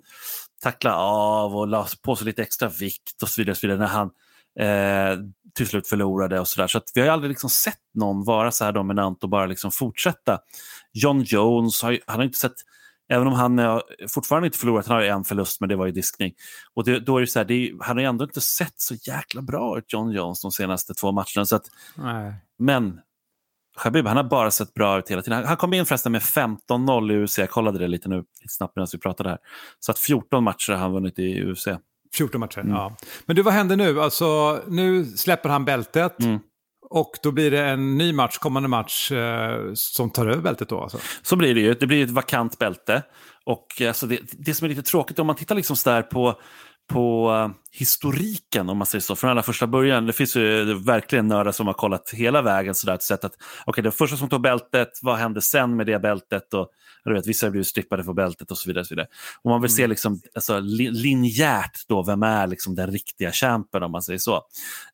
tackla 0.63 0.95
av 0.97 1.55
och 1.55 1.67
la 1.67 1.87
på 2.03 2.15
sig 2.15 2.25
lite 2.25 2.41
extra 2.41 2.69
vikt 2.69 3.21
och 3.23 3.29
så 3.29 3.41
vidare, 3.41 3.51
och 3.51 3.57
så 3.57 3.67
vidare 3.67 3.79
när 3.79 3.87
han 3.87 4.09
eh, 4.59 5.17
till 5.55 5.67
slut 5.67 5.87
förlorade 5.87 6.39
och 6.39 6.47
sådär. 6.47 6.67
Så 6.67 6.77
att 6.77 6.83
vi 6.95 7.01
har 7.01 7.05
ju 7.07 7.13
aldrig 7.13 7.29
liksom 7.29 7.49
sett 7.49 7.79
någon 7.93 8.23
vara 8.23 8.51
så 8.51 8.65
här 8.65 8.71
dominant 8.71 9.23
och 9.23 9.29
bara 9.29 9.45
liksom 9.45 9.71
fortsätta. 9.71 10.39
John 10.93 11.21
Jones, 11.21 11.81
har 11.83 11.99
han 12.07 12.15
har 12.17 12.23
inte 12.23 12.37
sett, 12.37 12.53
även 13.09 13.27
om 13.27 13.33
han 13.33 13.57
har 13.57 13.83
fortfarande 14.09 14.45
inte 14.47 14.57
förlorat, 14.57 14.87
han 14.87 14.95
har 14.95 15.03
ju 15.03 15.09
en 15.09 15.23
förlust 15.23 15.59
men 15.59 15.69
det 15.69 15.75
var 15.75 15.85
ju 15.85 15.91
diskning. 15.91 16.33
Och 16.73 16.83
det, 16.83 16.99
då 16.99 17.17
är 17.17 17.21
det 17.21 17.27
så 17.27 17.39
här, 17.39 17.45
det 17.45 17.53
är, 17.53 17.73
han 17.81 17.97
har 17.97 18.01
ju 18.01 18.07
ändå 18.09 18.23
inte 18.23 18.41
sett 18.41 18.73
så 18.81 18.95
jäkla 18.95 19.41
bra 19.41 19.77
ut, 19.77 19.93
John 19.93 20.11
Jones, 20.11 20.41
de 20.41 20.51
senaste 20.51 20.93
två 20.93 21.11
matcherna. 21.11 21.45
Så 21.45 21.55
att, 21.55 21.65
men 22.59 22.99
Khabib, 23.77 24.07
han 24.07 24.17
har 24.17 24.23
bara 24.23 24.51
sett 24.51 24.73
bra 24.73 24.99
ut 24.99 25.11
hela 25.11 25.21
tiden. 25.21 25.37
Han- 25.37 25.47
Han 25.47 25.57
kom 25.57 25.73
in 25.73 25.85
förresten 25.85 26.11
med 26.11 26.21
15-0 26.21 27.11
i 27.11 27.23
UFC, 27.23 27.37
jag 27.37 27.49
kollade 27.49 27.79
det 27.79 27.87
lite 27.87 28.09
nu 28.09 28.15
lite 28.15 28.53
snabbt 28.53 28.75
medan 28.75 28.87
vi 28.91 28.97
pratade 28.99 29.29
här. 29.29 29.37
Så 29.79 29.91
att 29.91 29.99
14 29.99 30.43
matcher 30.43 30.71
har 30.73 30.79
han 30.79 30.91
vunnit 30.91 31.19
i 31.19 31.43
UFC. 31.43 31.67
14 32.17 32.39
matcher, 32.39 32.59
Mm. 32.59 32.71
ja. 32.73 32.95
Men 33.25 33.35
du, 33.35 33.41
vad 33.41 33.53
händer 33.53 33.75
nu? 33.75 34.01
Alltså, 34.01 34.59
nu 34.67 35.05
släpper 35.05 35.49
han 35.49 35.65
bältet. 35.65 36.19
Mm. 36.23 36.39
Och 36.89 37.11
då 37.23 37.31
blir 37.31 37.51
det 37.51 37.65
en 37.65 37.97
ny 37.97 38.13
match, 38.13 38.37
kommande 38.37 38.69
match, 38.69 39.11
eh, 39.11 39.59
som 39.73 40.09
tar 40.09 40.27
över 40.27 40.41
bältet 40.41 40.69
då 40.69 40.81
alltså? 40.81 40.97
Så 41.21 41.35
blir 41.35 41.55
det 41.55 41.61
ju. 41.61 41.73
Det 41.73 41.87
blir 41.87 42.03
ett 42.03 42.09
vakant 42.11 42.59
bälte. 42.59 43.03
Och 43.45 43.67
alltså 43.87 44.07
det, 44.07 44.19
det 44.31 44.53
som 44.53 44.65
är 44.65 44.69
lite 44.69 44.81
tråkigt, 44.83 45.19
om 45.19 45.27
man 45.27 45.35
tittar 45.35 45.55
liksom 45.55 45.75
så 45.75 45.89
där 45.89 46.01
på, 46.01 46.39
på 46.93 47.31
eh, 47.33 47.49
historiken, 47.71 48.69
om 48.69 48.77
man 48.77 48.87
säger 48.87 49.01
så, 49.01 49.15
från 49.15 49.29
allra 49.31 49.41
första 49.43 49.67
början. 49.67 50.05
Det 50.05 50.13
finns 50.13 50.35
ju 50.35 50.73
verkligen 50.73 51.27
nördar 51.27 51.51
som 51.51 51.67
har 51.67 51.73
kollat 51.73 52.09
hela 52.13 52.41
vägen 52.41 52.75
så 52.75 52.87
där, 52.87 52.97
sett 52.97 53.23
att 53.23 53.33
okej, 53.65 53.83
den 53.83 53.91
första 53.91 54.17
som 54.17 54.29
tog 54.29 54.41
bältet, 54.41 54.89
vad 55.01 55.17
hände 55.17 55.41
sen 55.41 55.75
med 55.75 55.85
det 55.85 55.99
bältet? 55.99 56.53
Och, 56.53 56.67
du 57.09 57.13
vet, 57.13 57.27
vissa 57.27 57.45
har 57.45 57.51
blivit 57.51 57.67
strippade 57.67 58.03
för 58.03 58.13
bältet 58.13 58.51
och 58.51 58.57
så 58.57 58.69
vidare. 58.69 58.81
Och 58.81 58.87
så 58.87 58.95
vidare. 58.95 59.07
Och 59.41 59.49
man 59.49 59.61
vill 59.61 59.75
se 59.75 59.87
liksom, 59.87 60.21
alltså, 60.35 60.59
li, 60.59 60.91
linjärt 60.91 61.87
då, 61.87 62.03
vem 62.03 62.23
är 62.23 62.47
liksom 62.47 62.75
den 62.75 62.91
riktiga 62.91 63.31
champen 63.31 63.83
om 63.83 63.91
man 63.91 64.01
säger 64.01 64.19
så. 64.19 64.35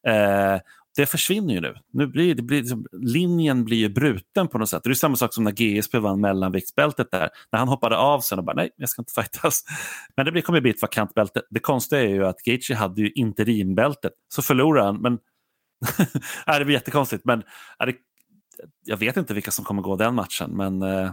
Eh, 0.07 0.59
det 0.95 1.05
försvinner 1.05 1.53
ju 1.53 1.61
nu. 1.61 1.75
nu 1.93 2.07
blir, 2.07 2.35
det 2.35 2.41
blir, 2.41 2.59
liksom, 2.59 2.85
linjen 2.91 3.65
blir 3.65 3.77
ju 3.77 3.89
bruten 3.89 4.47
på 4.47 4.57
något 4.57 4.69
sätt. 4.69 4.83
Det 4.83 4.89
är 4.89 4.93
samma 4.93 5.15
sak 5.15 5.33
som 5.33 5.43
när 5.43 5.51
GSP 5.51 5.99
vann 5.99 6.21
mellanviktsbältet 6.21 7.11
där. 7.11 7.29
När 7.51 7.59
han 7.59 7.67
hoppade 7.67 7.97
av 7.97 8.19
sen 8.19 8.39
och 8.39 8.45
bara 8.45 8.55
nej, 8.55 8.69
jag 8.75 8.89
ska 8.89 9.01
inte 9.01 9.13
fightas. 9.13 9.63
Men 10.15 10.33
det 10.33 10.41
kommer 10.41 10.61
bli 10.61 10.71
ett 10.71 10.81
vakant 10.81 11.13
bälte. 11.13 11.41
Det 11.49 11.59
konstiga 11.59 12.01
är 12.01 12.07
ju 12.07 12.25
att 12.25 12.41
Gaethje 12.43 12.75
hade 12.75 13.01
ju 13.01 13.11
interimbältet. 13.11 14.11
Så 14.27 14.41
förlorade 14.41 14.85
han, 14.85 15.01
men 15.01 15.19
det 16.59 16.65
blir 16.65 16.75
jättekonstigt. 16.75 17.25
Men 17.25 17.43
det, 17.79 17.95
jag 18.85 18.97
vet 18.97 19.17
inte 19.17 19.33
vilka 19.33 19.51
som 19.51 19.65
kommer 19.65 19.81
gå 19.81 19.95
den 19.95 20.15
matchen, 20.15 20.51
men 20.51 20.81
eh, 20.81 21.11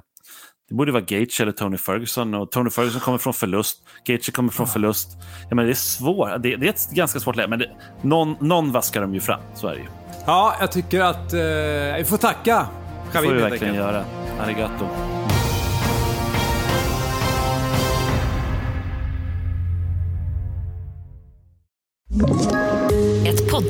det 0.68 0.74
borde 0.74 0.92
vara 0.92 1.02
Gaethje 1.02 1.42
eller 1.42 1.52
Tony 1.52 1.76
Ferguson. 1.76 2.34
Och 2.34 2.50
Tony 2.50 2.70
Ferguson 2.70 3.00
kommer 3.00 3.18
från 3.18 3.34
förlust. 3.34 3.78
Gaethje 4.04 4.32
kommer 4.32 4.52
från 4.52 4.66
förlust. 4.66 5.08
Ja, 5.48 5.54
men 5.56 5.64
det 5.64 5.72
är 5.72 5.74
svårt. 5.74 6.28
Det, 6.42 6.56
det 6.56 6.66
är 6.66 6.70
ett 6.70 6.90
ganska 6.90 7.20
svårt 7.20 7.36
läge, 7.36 7.48
men 7.48 7.58
det, 7.58 7.70
någon, 8.02 8.36
någon 8.40 8.72
vaskar 8.72 9.00
de 9.00 9.14
ju 9.14 9.20
fram. 9.20 9.40
Så 9.54 9.68
är 9.68 9.72
det 9.72 9.78
ju. 9.78 9.86
Ja, 10.26 10.54
jag 10.60 10.72
tycker 10.72 11.00
att 11.00 11.32
eh, 11.32 11.38
vi 11.98 12.04
får 12.06 12.16
tacka 12.16 12.66
Det 13.06 13.12
Khabib 13.12 13.30
får 13.30 13.36
vi 13.36 13.42
verkligen 13.42 13.74
göra. 13.74 14.04
Arigato. 14.40 14.84
Ett 22.20 22.47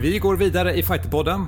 Vi 0.00 0.18
går 0.18 0.36
vidare 0.36 0.74
i 0.74 0.82
Fighterpodden. 0.82 1.40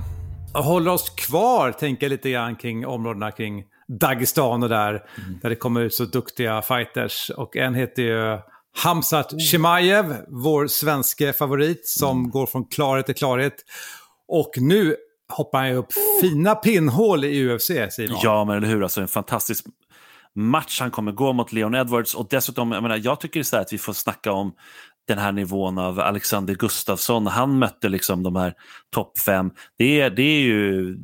Och 0.54 0.64
håller 0.64 0.90
oss 0.90 1.10
kvar, 1.10 1.72
tänker 1.72 2.08
lite 2.08 2.30
grann 2.30 2.56
kring 2.56 2.86
områdena 2.86 3.30
kring 3.30 3.64
Dagestan 4.00 4.62
och 4.62 4.68
där. 4.68 5.04
Där 5.42 5.48
det 5.48 5.56
kommer 5.56 5.80
ut 5.80 5.94
så 5.94 6.04
duktiga 6.04 6.62
fighters. 6.62 7.30
Och 7.30 7.56
en 7.56 7.74
heter 7.74 8.02
ju 8.02 8.38
Hamzat 8.82 9.40
Chimaev, 9.40 10.16
vår 10.28 10.66
svenske 10.66 11.32
favorit 11.32 11.88
som 11.88 12.30
går 12.30 12.46
från 12.46 12.64
klarhet 12.64 13.06
till 13.06 13.14
klarhet. 13.14 13.54
Och 14.28 14.50
nu 14.56 14.96
hoppar 15.32 15.58
han 15.58 15.68
ju 15.68 15.74
upp 15.74 15.92
fina 16.20 16.54
pinnhål 16.54 17.24
i 17.24 17.48
UFC, 17.48 17.70
Simon. 17.90 18.18
Ja, 18.22 18.44
men 18.44 18.56
eller 18.56 18.68
hur. 18.68 18.82
Alltså, 18.82 19.00
en 19.00 19.08
fantastisk 19.08 19.64
match 20.34 20.80
han 20.80 20.90
kommer 20.90 21.12
gå 21.12 21.32
mot 21.32 21.52
Leon 21.52 21.74
Edwards. 21.74 22.14
Och 22.14 22.26
dessutom, 22.30 22.72
jag, 22.72 22.82
menar, 22.82 23.00
jag 23.04 23.20
tycker 23.20 23.42
så 23.42 23.56
här 23.56 23.62
att 23.62 23.72
vi 23.72 23.78
får 23.78 23.92
snacka 23.92 24.32
om 24.32 24.52
den 25.08 25.18
här 25.18 25.32
nivån 25.32 25.78
av 25.78 26.00
Alexander 26.00 26.54
Gustafsson. 26.54 27.26
Han 27.26 27.58
mötte 27.58 27.88
liksom 27.88 28.22
de 28.22 28.36
här 28.36 28.54
topp 28.90 29.18
fem. 29.18 29.50
Det 29.78 30.00
är, 30.00 30.10
det 30.10 30.22
är 30.22 30.40
ju 30.40 30.98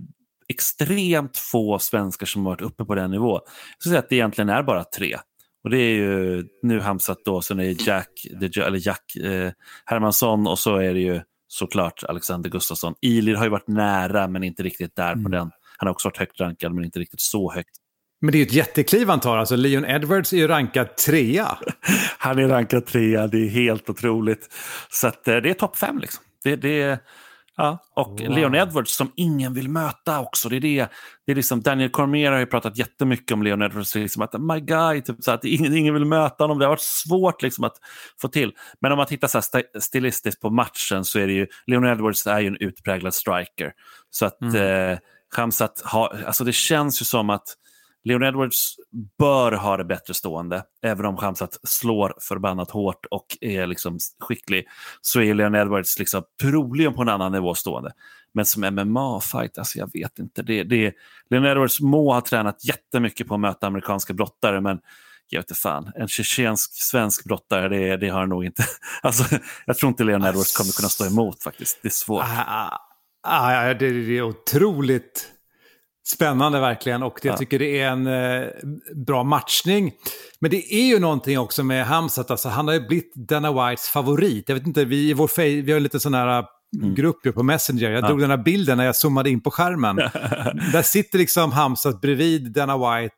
extremt 0.49 1.37
få 1.37 1.79
svenskar 1.79 2.27
som 2.27 2.47
har 2.47 2.53
varit 2.53 2.63
uppe 2.63 2.85
på 2.85 2.95
den 2.95 3.11
nivån. 3.11 3.41
Jag 3.45 3.77
skulle 3.79 3.93
säga 3.93 3.99
att 3.99 4.09
det 4.09 4.17
egentligen 4.17 4.49
är 4.49 4.63
bara 4.63 4.85
tre. 4.85 5.17
Och 5.65 5.71
det 5.71 5.79
är 5.79 5.95
ju 5.95 6.45
nu 6.63 6.81
Hamzat 6.81 7.19
då, 7.25 7.43
sen 7.43 7.61
är 7.61 7.65
det 7.65 7.87
Jack, 7.87 8.09
eller 8.57 8.87
Jack 8.87 9.17
eh, 9.17 9.53
Hermansson 9.85 10.47
och 10.47 10.59
så 10.59 10.77
är 10.77 10.95
det 10.95 11.01
ju 11.01 11.21
såklart 11.49 12.05
Alexander 12.05 12.51
Gustafsson. 12.51 12.95
Ilir 13.01 13.35
har 13.35 13.45
ju 13.45 13.51
varit 13.51 13.69
nära 13.69 14.29
men 14.29 14.45
inte 14.45 14.63
riktigt 14.63 14.97
där 14.97 15.15
på 15.15 15.29
den. 15.29 15.51
Han 15.79 15.87
har 15.87 15.91
också 15.91 16.09
varit 16.09 16.19
högt 16.19 16.41
rankad 16.41 16.75
men 16.75 16.85
inte 16.85 16.99
riktigt 16.99 17.21
så 17.21 17.53
högt. 17.53 17.77
Men 18.25 18.33
det 18.33 18.39
är 18.39 18.41
ju 18.41 18.47
ett 18.47 18.53
jättekliv 18.53 19.09
han 19.09 19.21
tar. 19.21 19.37
Alltså 19.37 19.57
Leon 19.57 19.85
Edwards 19.85 20.33
är 20.33 20.37
ju 20.37 20.49
rankad 20.49 20.97
trea. 20.97 21.59
Han 22.19 22.39
är 22.39 22.49
rankad 22.49 22.87
trea, 22.87 23.27
det 23.27 23.39
är 23.39 23.49
helt 23.49 23.91
otroligt. 23.91 24.55
Så 24.91 25.07
att, 25.07 25.29
eh, 25.29 25.37
det 25.37 25.51
är 25.51 25.55
topp 25.55 25.77
fem 25.77 25.99
liksom. 25.99 26.25
Det, 26.45 26.57
det, 26.57 27.01
ja. 27.57 27.79
Och 27.97 28.21
Leon 28.21 28.55
Edwards 28.55 28.97
som 28.97 29.13
ingen 29.17 29.55
vill 29.55 29.69
möta 29.69 30.21
också. 30.21 30.49
Det 30.49 30.57
är 30.57 30.61
det. 30.61 30.89
Det 31.27 31.33
är 31.33 31.37
liksom, 31.37 31.63
Daniel 31.63 31.91
Cormier 31.91 32.33
har 32.33 32.39
ju 32.39 32.47
pratat 32.47 32.79
jättemycket 32.79 33.33
om 33.33 33.43
Leon 33.43 33.63
Edwards. 33.63 33.95
Liksom 33.95 34.23
att 34.23 34.41
my 34.41 34.61
guy, 34.61 35.01
typ, 35.01 35.17
så 35.21 35.31
att 35.31 35.45
ingen, 35.45 35.77
ingen 35.77 35.95
vill 35.95 36.05
möta 36.05 36.45
honom. 36.45 36.59
Det 36.59 36.65
har 36.65 36.71
varit 36.71 36.81
svårt 36.81 37.43
liksom, 37.43 37.65
att 37.65 37.77
få 38.21 38.29
till. 38.29 38.53
Men 38.81 38.93
om 38.93 38.99
man 38.99 39.07
tittar 39.07 39.29
så 39.29 39.39
här 39.39 39.81
stilistiskt 39.81 40.41
på 40.41 40.51
matchen 40.51 41.05
så 41.05 41.19
är 41.19 41.27
det 41.27 41.33
ju, 41.33 41.47
Leon 41.67 41.85
Edwards 41.85 42.27
är 42.27 42.41
ju 42.41 42.47
en 42.47 42.57
utpräglad 42.61 43.15
striker. 43.15 43.73
Så 44.11 44.27
att 44.27 44.43
eh, 44.43 44.99
Khamzat 45.37 45.83
har, 45.85 46.25
alltså 46.27 46.45
det 46.45 46.53
känns 46.53 47.03
ju 47.03 47.05
som 47.05 47.31
att 47.31 47.57
Leon 48.05 48.23
Edwards 48.23 48.77
bör 49.19 49.53
ha 49.53 49.77
det 49.77 49.85
bättre 49.85 50.15
stående. 50.15 50.65
Även 50.83 51.07
om 51.07 51.17
Khamzat 51.17 51.59
slår 51.63 52.15
förbannat 52.21 52.71
hårt 52.71 53.07
och 53.11 53.27
är 53.41 53.67
liksom 53.67 53.99
skicklig 54.21 54.67
så 55.01 55.21
är 55.21 55.35
Leon 55.35 55.55
Edwards 55.55 55.99
liksom 55.99 56.23
troligen 56.43 56.95
på 56.95 57.03
en 57.03 57.09
annan 57.09 57.33
nivå 57.33 57.55
stående. 57.55 57.93
Men 58.35 58.47
som 58.47 58.65
MMA-fight, 58.65 59.59
alltså 59.59 59.79
jag 59.79 59.91
vet 59.93 60.19
inte. 60.19 60.43
Det, 60.43 60.63
det, 60.63 60.95
Leon 61.31 61.47
Edwards 61.47 61.81
må 61.81 62.13
ha 62.13 62.21
tränat 62.21 62.65
jättemycket 62.65 63.29
på 63.29 63.35
att 63.35 63.41
möta 63.41 63.67
amerikanska 63.67 64.13
brottare 64.13 64.61
men 64.61 64.79
jag 65.29 65.41
vet 65.41 65.51
inte 65.51 65.61
fan, 65.61 65.93
en 65.95 66.09
tjetjensk 66.09 66.83
svensk 66.83 67.25
brottare, 67.25 67.69
det, 67.69 67.97
det 67.97 68.09
har 68.09 68.21
han 68.21 68.29
nog 68.29 68.45
inte. 68.45 68.65
Alltså, 69.03 69.39
jag 69.67 69.77
tror 69.77 69.89
inte 69.89 70.05
Leon 70.05 70.25
Edwards 70.25 70.57
kommer 70.57 70.73
kunna 70.73 70.89
stå 70.89 71.07
emot 71.07 71.43
faktiskt. 71.43 71.79
Det 71.83 71.89
är 71.89 71.91
svårt. 71.91 72.25
Ah, 72.25 72.79
ah, 73.23 73.69
ah, 73.69 73.75
det, 73.75 73.91
det 73.91 74.19
är 74.19 74.23
otroligt 74.23 75.34
spännande 76.07 76.61
verkligen 76.61 77.03
och 77.03 77.19
jag 77.23 77.33
Ja. 77.33 77.37
tycker 77.37 77.59
det 77.59 77.81
är 77.81 77.89
en 77.91 78.07
eh, 78.07 78.49
bra 78.95 79.25
matchning. 79.25 79.93
Men 80.39 80.51
det 80.51 80.75
är 80.75 80.87
ju 80.87 80.99
någonting 80.99 81.39
också 81.39 81.65
med 81.65 81.87
Hamzat, 81.87 82.31
alltså, 82.31 82.49
han 82.49 82.67
har 82.69 82.75
ju 82.75 82.81
blivit 82.87 83.15
Dana 83.15 83.69
Whites 83.71 83.89
favorit. 83.89 84.49
Jag 84.49 84.57
vet 84.57 84.67
inte, 84.67 84.85
vi 84.85 85.11
i 85.11 85.13
vår 85.13 85.27
fej- 85.29 85.63
vi 85.63 85.73
har 85.73 85.81
lite 85.81 86.01
sån 86.01 86.15
här 86.15 86.39
eh, 86.39 86.45
grupp 86.95 87.27
ju 87.27 87.33
på 87.33 87.43
Messenger. 87.43 87.91
Jag 87.91 88.05
drog 88.05 88.21
den 88.21 88.31
här 88.31 88.37
bilden 88.37 88.77
när 88.79 88.85
jag 88.85 88.97
zoomade 88.97 89.31
in 89.31 89.41
på 89.41 89.51
skärmen. 89.51 89.97
där 90.73 90.83
sitter 90.83 91.19
liksom 91.19 91.53
Hamzat 91.53 92.01
bredvid 92.01 92.53
Dana 92.53 92.77
White 93.01 93.15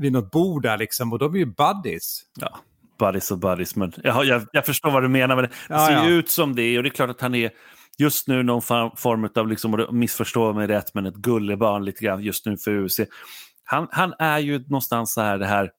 vid 0.00 0.12
något 0.12 0.30
bord 0.30 0.62
där 0.62 0.78
liksom 0.78 1.12
och 1.12 1.18
de 1.18 1.34
är 1.34 1.38
ju 1.38 1.46
buddies. 1.46 2.22
Ja, 2.40 2.58
buddies 2.98 3.30
och 3.30 3.38
buddies. 3.38 3.76
Men 3.76 3.92
jag, 4.04 4.24
jag, 4.24 4.42
jag 4.52 4.66
förstår 4.66 4.90
vad 4.90 5.02
du 5.02 5.08
menar. 5.08 5.36
Men 5.36 5.44
det, 5.44 5.50
Ja, 5.68 5.86
ser 5.86 5.92
ja. 5.94 6.06
ut 6.08 6.30
som 6.30 6.54
det 6.54 6.76
och 6.76 6.82
det 6.82 6.88
är 6.88 6.90
klart 6.90 7.10
att 7.10 7.20
han 7.20 7.34
är 7.34 7.50
just 8.00 8.28
nu 8.28 8.42
någon 8.42 8.62
form 8.62 9.28
av, 9.34 9.48
liksom, 9.48 9.86
missförstå 9.90 10.52
mig 10.52 10.66
rätt, 10.66 10.94
men 10.94 11.06
ett 11.06 11.14
gullebarn 11.14 11.84
lite 11.84 12.04
grann 12.04 12.22
just 12.22 12.46
nu 12.46 12.56
för 12.56 12.84
UFC. 12.84 13.00
Han, 13.64 13.88
han 13.90 14.14
är 14.18 14.38
ju 14.38 14.58
någonstans 14.58 15.12
så 15.12 15.20
här 15.20 15.38
det 15.38 15.46
här 15.46 15.70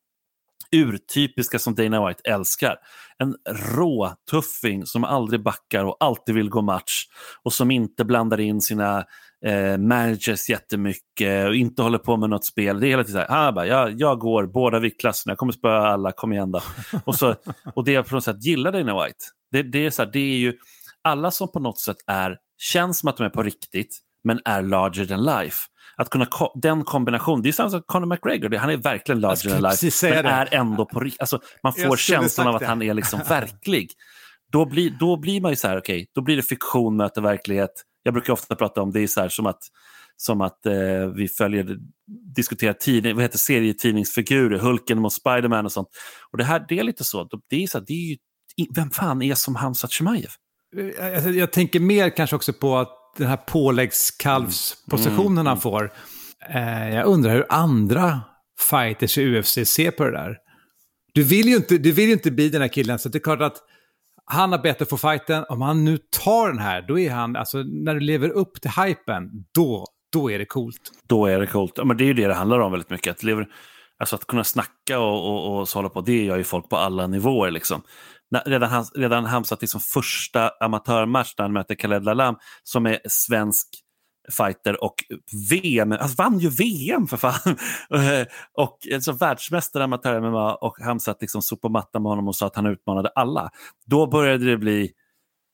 urtypiska 0.72 1.60
som 1.60 1.76
Dana 1.76 2.08
White 2.08 2.22
älskar. 2.24 2.78
En 3.18 3.36
rå 3.76 4.14
tuffing 4.32 4.86
som 4.86 5.04
aldrig 5.04 5.44
backar 5.44 5.84
och 5.84 5.98
alltid 6.00 6.36
vill 6.36 6.50
gå 6.50 6.62
match 6.62 7.06
och 7.44 7.54
som 7.54 7.72
inte 7.72 8.06
blandar 8.06 8.40
in 8.40 8.62
sina 8.62 9.06
eh, 9.46 9.78
managers 9.78 10.50
jättemycket 10.50 11.48
och 11.48 11.56
inte 11.56 11.82
håller 11.82 11.98
på 11.98 12.18
med 12.18 12.30
något 12.30 12.46
spel. 12.46 12.80
Det 12.80 12.88
är 12.88 12.90
hela 12.90 13.04
tiden 13.04 13.26
så 13.28 13.34
här, 13.34 13.48
ah, 13.48 13.52
bara, 13.52 13.68
jag, 13.68 14.00
jag 14.00 14.20
går 14.20 14.46
båda 14.46 14.80
viktklasserna, 14.80 15.32
jag 15.32 15.38
kommer 15.38 15.54
spöa 15.54 15.88
alla, 15.88 16.12
kom 16.12 16.34
igen 16.34 16.52
då. 16.52 16.62
och, 17.06 17.16
så, 17.16 17.36
och 17.76 17.86
det 17.86 17.92
jag 17.92 18.08
på 18.08 18.16
något 18.16 18.24
sätt 18.24 18.46
gillar 18.46 18.72
Dana 18.72 19.04
White, 19.04 19.26
det, 19.52 19.64
det, 19.64 19.86
är 19.86 19.90
så 19.90 20.04
här, 20.04 20.10
det 20.14 20.20
är 20.20 20.38
ju 20.38 20.58
alla 21.04 21.32
som 21.32 21.52
på 21.52 21.60
något 21.60 21.80
sätt 21.80 21.98
är, 22.08 22.38
känns 22.58 23.00
som 23.00 23.10
att 23.10 23.18
de 23.18 23.24
är 23.24 23.30
på 23.30 23.44
riktigt, 23.44 24.00
men 24.24 24.40
är 24.46 24.62
larger 24.62 25.06
than 25.06 25.24
life. 25.24 25.58
Att 25.98 26.10
kunna 26.10 26.28
den 26.56 26.84
kombinationen, 26.84 27.42
det 27.42 27.50
är 27.50 27.54
samma 27.54 27.70
som 27.70 27.82
Conor 27.86 28.06
McGregor, 28.06 28.58
han 28.58 28.70
är 28.70 28.78
verkligen 28.78 29.22
larger 29.22 29.50
than 29.50 29.62
life, 29.62 30.10
men 30.16 30.24
det. 30.24 30.30
är 30.30 30.54
ändå 30.54 30.86
på 30.86 31.00
riktigt. 31.00 31.22
Alltså, 31.22 31.40
man 31.64 31.74
får 31.74 31.98
känslan 31.98 32.48
av 32.48 32.56
att 32.56 32.60
det. 32.60 32.68
han 32.68 32.82
är 32.82 32.94
liksom 32.94 33.20
verklig. 33.30 33.92
Då 34.52 34.66
blir, 34.66 34.90
då 35.00 35.18
blir 35.18 35.42
man 35.42 35.52
ju 35.52 35.56
så 35.56 35.68
här, 35.68 35.78
okej, 35.78 35.96
okay, 35.96 36.08
då 36.16 36.22
blir 36.22 36.36
det 36.36 36.44
fiktion 36.44 36.98
möter 36.98 37.22
verklighet. 37.22 37.72
Jag 38.04 38.14
brukar 38.14 38.34
ofta 38.34 38.56
prata 38.56 38.82
om 38.82 38.92
det 38.92 39.00
är 39.00 39.08
så 39.08 39.22
här 39.22 39.30
som 39.30 39.46
att, 39.46 39.62
som 40.18 40.42
att 40.42 40.66
eh, 40.66 41.08
vi 41.16 41.28
följer, 41.28 41.78
diskuterar 42.36 42.74
tidning, 42.74 43.16
vad 43.16 43.24
heter 43.24 43.38
serietidningsfigurer, 43.38 44.60
Hulken 44.60 45.00
mot 45.00 45.14
Spiderman 45.14 45.66
och 45.66 45.72
sånt. 45.72 45.88
Och 46.32 46.38
det 46.38 46.44
här, 46.44 46.66
det 46.70 46.80
är 46.80 46.84
lite 46.84 47.04
så, 47.04 47.30
det 47.50 47.64
är, 47.64 47.68
så 47.68 47.78
här, 47.78 47.86
det 47.88 47.94
är 47.94 48.10
ju, 48.10 48.18
vem 48.76 48.90
fan 48.90 49.22
är 49.22 49.36
som 49.36 49.56
Hamzat 49.56 49.92
Chimaev? 49.92 50.32
Jag, 50.72 51.16
eh, 51.16 51.30
jag 51.30 51.52
tänker 51.52 51.80
mer 51.80 52.10
kanske 52.10 52.36
också 52.36 52.54
på 52.54 52.78
att 52.78 52.98
den 53.18 53.28
här 53.28 53.38
påläggskalvspositionen 53.38 55.32
mm. 55.32 55.46
han 55.46 55.62
får. 55.62 55.94
Eh, 56.50 56.96
jag 56.96 57.06
undrar 57.06 57.34
hur 57.34 57.46
andra 57.50 58.22
fighters 58.70 59.18
i 59.18 59.40
UFC 59.40 59.66
ser 59.66 59.92
på 59.92 60.04
det 60.04 60.12
där. 60.12 60.38
Du 61.14 61.24
vill 61.24 61.48
ju 61.48 61.56
inte, 61.56 61.78
du 61.78 61.92
vill 61.92 62.06
ju 62.06 62.14
inte 62.14 62.32
bli 62.32 62.50
den 62.50 62.62
här 62.62 62.68
killen, 62.68 63.00
så 63.00 63.10
det 63.10 63.18
är 63.18 63.20
klart 63.20 63.42
att 63.42 63.58
han 64.26 64.52
har 64.52 64.60
bett 64.60 64.82
att 64.82 64.90
få 64.90 64.98
fighten. 64.98 65.46
Om 65.50 65.62
han 65.62 65.86
nu 65.86 65.98
tar 65.98 66.48
den 66.48 66.60
här, 66.60 66.82
då 66.82 67.00
är 67.00 67.12
han, 67.12 67.36
alltså 67.36 67.58
när 67.58 67.94
du 67.94 68.00
lever 68.00 68.30
upp 68.30 68.62
till 68.62 68.72
hypen, 68.72 69.30
då, 69.54 69.86
då 70.14 70.32
är 70.32 70.40
det 70.40 70.46
coolt. 70.46 70.92
Då 71.08 71.26
är 71.26 71.40
det 71.40 71.48
coolt. 71.48 71.74
Ja, 71.76 71.84
men 71.84 71.98
det 71.98 72.04
är 72.04 72.06
ju 72.06 72.14
det 72.14 72.28
det 72.28 72.34
handlar 72.34 72.60
om 72.60 72.72
väldigt 72.72 72.90
mycket. 72.90 73.12
Att, 73.12 73.24
lever, 73.24 73.48
alltså 74.00 74.16
att 74.16 74.28
kunna 74.28 74.44
snacka 74.44 75.00
och, 75.00 75.30
och, 75.30 75.60
och 75.60 75.70
så 75.70 75.78
hålla 75.80 75.90
på, 75.90 76.02
det 76.02 76.24
gör 76.24 76.38
ju 76.38 76.44
folk 76.44 76.70
på 76.70 76.78
alla 76.78 77.08
nivåer. 77.08 77.52
Liksom 77.52 77.82
redan, 78.46 78.86
redan 78.96 79.26
Hamzat 79.26 79.62
liksom 79.62 79.82
första 79.82 80.52
amatörmatch 80.60 81.34
när 81.38 81.46
han 81.46 81.54
möter 81.54 81.76
Khaled 81.76 82.04
Lalam 82.04 82.36
som 82.64 82.86
är 82.86 83.00
svensk 83.10 83.68
fighter 84.38 84.84
och 84.84 84.96
VM, 85.50 85.92
alltså 85.92 86.24
vann 86.24 86.40
ju 86.40 86.50
VM 86.50 87.08
för 87.08 87.18
fan! 87.18 87.58
och 88.58 88.78
alltså, 88.94 89.12
världsmästare 89.12 89.84
amatör-MMA 89.84 90.56
och 90.56 90.78
Hamzat 90.80 91.22
liksom 91.22 91.42
sopade 91.42 91.72
mattan 91.72 92.04
med 92.04 92.10
honom 92.10 92.28
och 92.28 92.36
sa 92.36 92.48
att 92.48 92.56
han 92.56 92.66
utmanade 92.66 93.10
alla. 93.10 93.50
Då 93.86 94.08
började 94.08 94.46
det 94.46 94.58
bli 94.58 94.92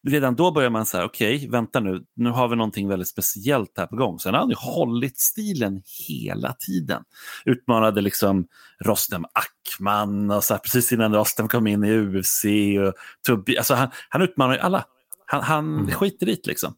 redan 0.07 0.35
då 0.35 0.51
börjar 0.51 0.69
man 0.69 0.85
säga, 0.85 1.05
okej, 1.05 1.35
okay, 1.35 1.49
vänta 1.49 1.79
nu, 1.79 2.03
nu 2.15 2.29
har 2.29 2.47
vi 2.47 2.55
någonting 2.55 2.87
väldigt 2.87 3.07
speciellt 3.07 3.77
här 3.77 3.85
på 3.85 3.95
gång. 3.95 4.19
Sen 4.19 4.33
har 4.33 4.41
han 4.41 4.49
ju 4.49 4.55
hållit 4.55 5.19
stilen 5.19 5.81
hela 6.07 6.53
tiden. 6.53 7.03
Utmanade 7.45 8.01
liksom 8.01 8.47
Rostem 8.85 9.25
Ackman 9.25 10.31
och 10.31 10.43
så 10.43 10.53
här, 10.53 10.59
precis 10.59 10.93
innan 10.93 11.15
Rostem 11.15 11.47
kom 11.47 11.67
in 11.67 11.83
i 11.83 11.91
UFC. 11.91 12.45
Och 12.87 12.93
Tubbi, 13.27 13.57
alltså 13.57 13.73
han, 13.73 13.89
han 14.09 14.21
utmanar 14.21 14.53
ju 14.53 14.59
alla. 14.59 14.85
Han, 15.25 15.43
han 15.43 15.79
mm. 15.79 15.91
skiter 15.91 16.25
dit 16.25 16.47
liksom. 16.47 16.73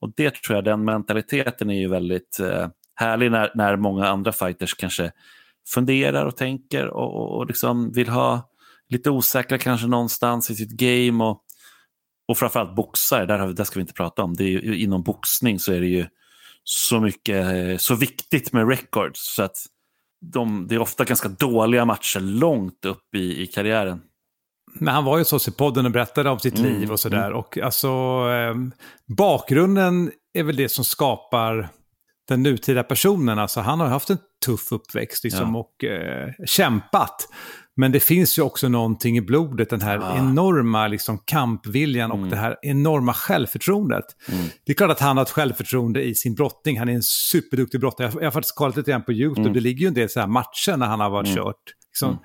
Och 0.00 0.12
det 0.16 0.34
tror 0.34 0.56
jag, 0.56 0.64
den 0.64 0.84
mentaliteten 0.84 1.70
är 1.70 1.80
ju 1.80 1.88
väldigt 1.88 2.40
eh, 2.40 2.68
härlig 2.94 3.30
när, 3.30 3.50
när 3.54 3.76
många 3.76 4.08
andra 4.08 4.32
fighters 4.32 4.74
kanske 4.74 5.12
funderar 5.68 6.26
och 6.26 6.36
tänker 6.36 6.86
och, 6.86 7.16
och, 7.16 7.38
och 7.38 7.46
liksom 7.46 7.92
vill 7.92 8.08
ha 8.08 8.50
lite 8.88 9.10
osäkra 9.10 9.58
kanske 9.58 9.86
någonstans 9.86 10.50
i 10.50 10.54
sitt 10.54 10.70
game 10.70 11.24
och 11.24 11.43
och 12.28 12.38
framförallt 12.38 12.76
boxare, 12.76 13.26
där, 13.26 13.52
där 13.52 13.64
ska 13.64 13.74
vi 13.74 13.80
inte 13.80 13.92
prata 13.92 14.22
om. 14.22 14.34
Det 14.34 14.44
är, 14.44 14.74
inom 14.74 15.02
boxning 15.02 15.58
så 15.58 15.72
är 15.72 15.80
det 15.80 15.86
ju 15.86 16.06
så 16.64 17.00
mycket, 17.00 17.80
så 17.80 17.94
viktigt 17.94 18.52
med 18.52 18.68
records. 18.68 19.34
Så 19.34 19.42
att 19.42 19.56
de, 20.32 20.66
det 20.68 20.74
är 20.74 20.78
ofta 20.78 21.04
ganska 21.04 21.28
dåliga 21.28 21.84
matcher 21.84 22.20
långt 22.20 22.84
upp 22.84 23.14
i, 23.14 23.42
i 23.42 23.46
karriären. 23.46 24.00
Men 24.74 24.94
han 24.94 25.04
var 25.04 25.18
ju 25.18 25.24
så 25.24 25.36
i 25.36 25.52
podden 25.52 25.86
och 25.86 25.92
berättade 25.92 26.30
om 26.30 26.38
sitt 26.38 26.58
mm, 26.58 26.72
liv 26.72 26.92
och 26.92 27.00
sådär. 27.00 27.26
Mm. 27.26 27.38
Och 27.38 27.58
alltså, 27.58 27.88
eh, 28.30 28.54
bakgrunden 29.16 30.12
är 30.34 30.42
väl 30.42 30.56
det 30.56 30.68
som 30.68 30.84
skapar 30.84 31.68
den 32.28 32.42
nutida 32.42 32.82
personen. 32.82 33.38
Alltså, 33.38 33.60
han 33.60 33.80
har 33.80 33.86
haft 33.86 34.10
en 34.10 34.18
tuff 34.46 34.72
uppväxt 34.72 35.24
liksom, 35.24 35.54
ja. 35.54 35.60
och 35.60 35.84
eh, 35.84 36.30
kämpat. 36.46 37.28
Men 37.76 37.92
det 37.92 38.00
finns 38.00 38.38
ju 38.38 38.42
också 38.42 38.68
någonting 38.68 39.16
i 39.16 39.20
blodet, 39.20 39.70
den 39.70 39.80
här 39.80 39.98
ah. 39.98 40.16
enorma 40.16 40.88
liksom, 40.88 41.18
kampviljan 41.18 42.10
och 42.10 42.18
mm. 42.18 42.30
det 42.30 42.36
här 42.36 42.56
enorma 42.62 43.14
självförtroendet. 43.14 44.04
Mm. 44.28 44.46
Det 44.64 44.72
är 44.72 44.76
klart 44.76 44.90
att 44.90 45.00
han 45.00 45.16
har 45.16 45.24
ett 45.24 45.30
självförtroende 45.30 46.02
i 46.02 46.14
sin 46.14 46.34
brottning, 46.34 46.78
han 46.78 46.88
är 46.88 46.92
en 46.92 47.02
superduktig 47.02 47.80
brottare. 47.80 48.06
Jag, 48.06 48.22
jag 48.22 48.26
har 48.26 48.30
faktiskt 48.30 48.54
kollat 48.54 48.76
lite 48.76 48.90
grann 48.90 49.04
på 49.04 49.12
YouTube, 49.12 49.40
mm. 49.40 49.52
det 49.52 49.60
ligger 49.60 49.80
ju 49.80 49.88
en 49.88 49.94
del 49.94 50.08
så 50.08 50.20
här 50.20 50.26
matcher 50.26 50.76
när 50.76 50.86
han 50.86 51.00
har 51.00 51.10
varit 51.10 51.26
mm. 51.26 51.36
kört. 51.36 51.74
Liksom, 51.88 52.08
mm. 52.08 52.20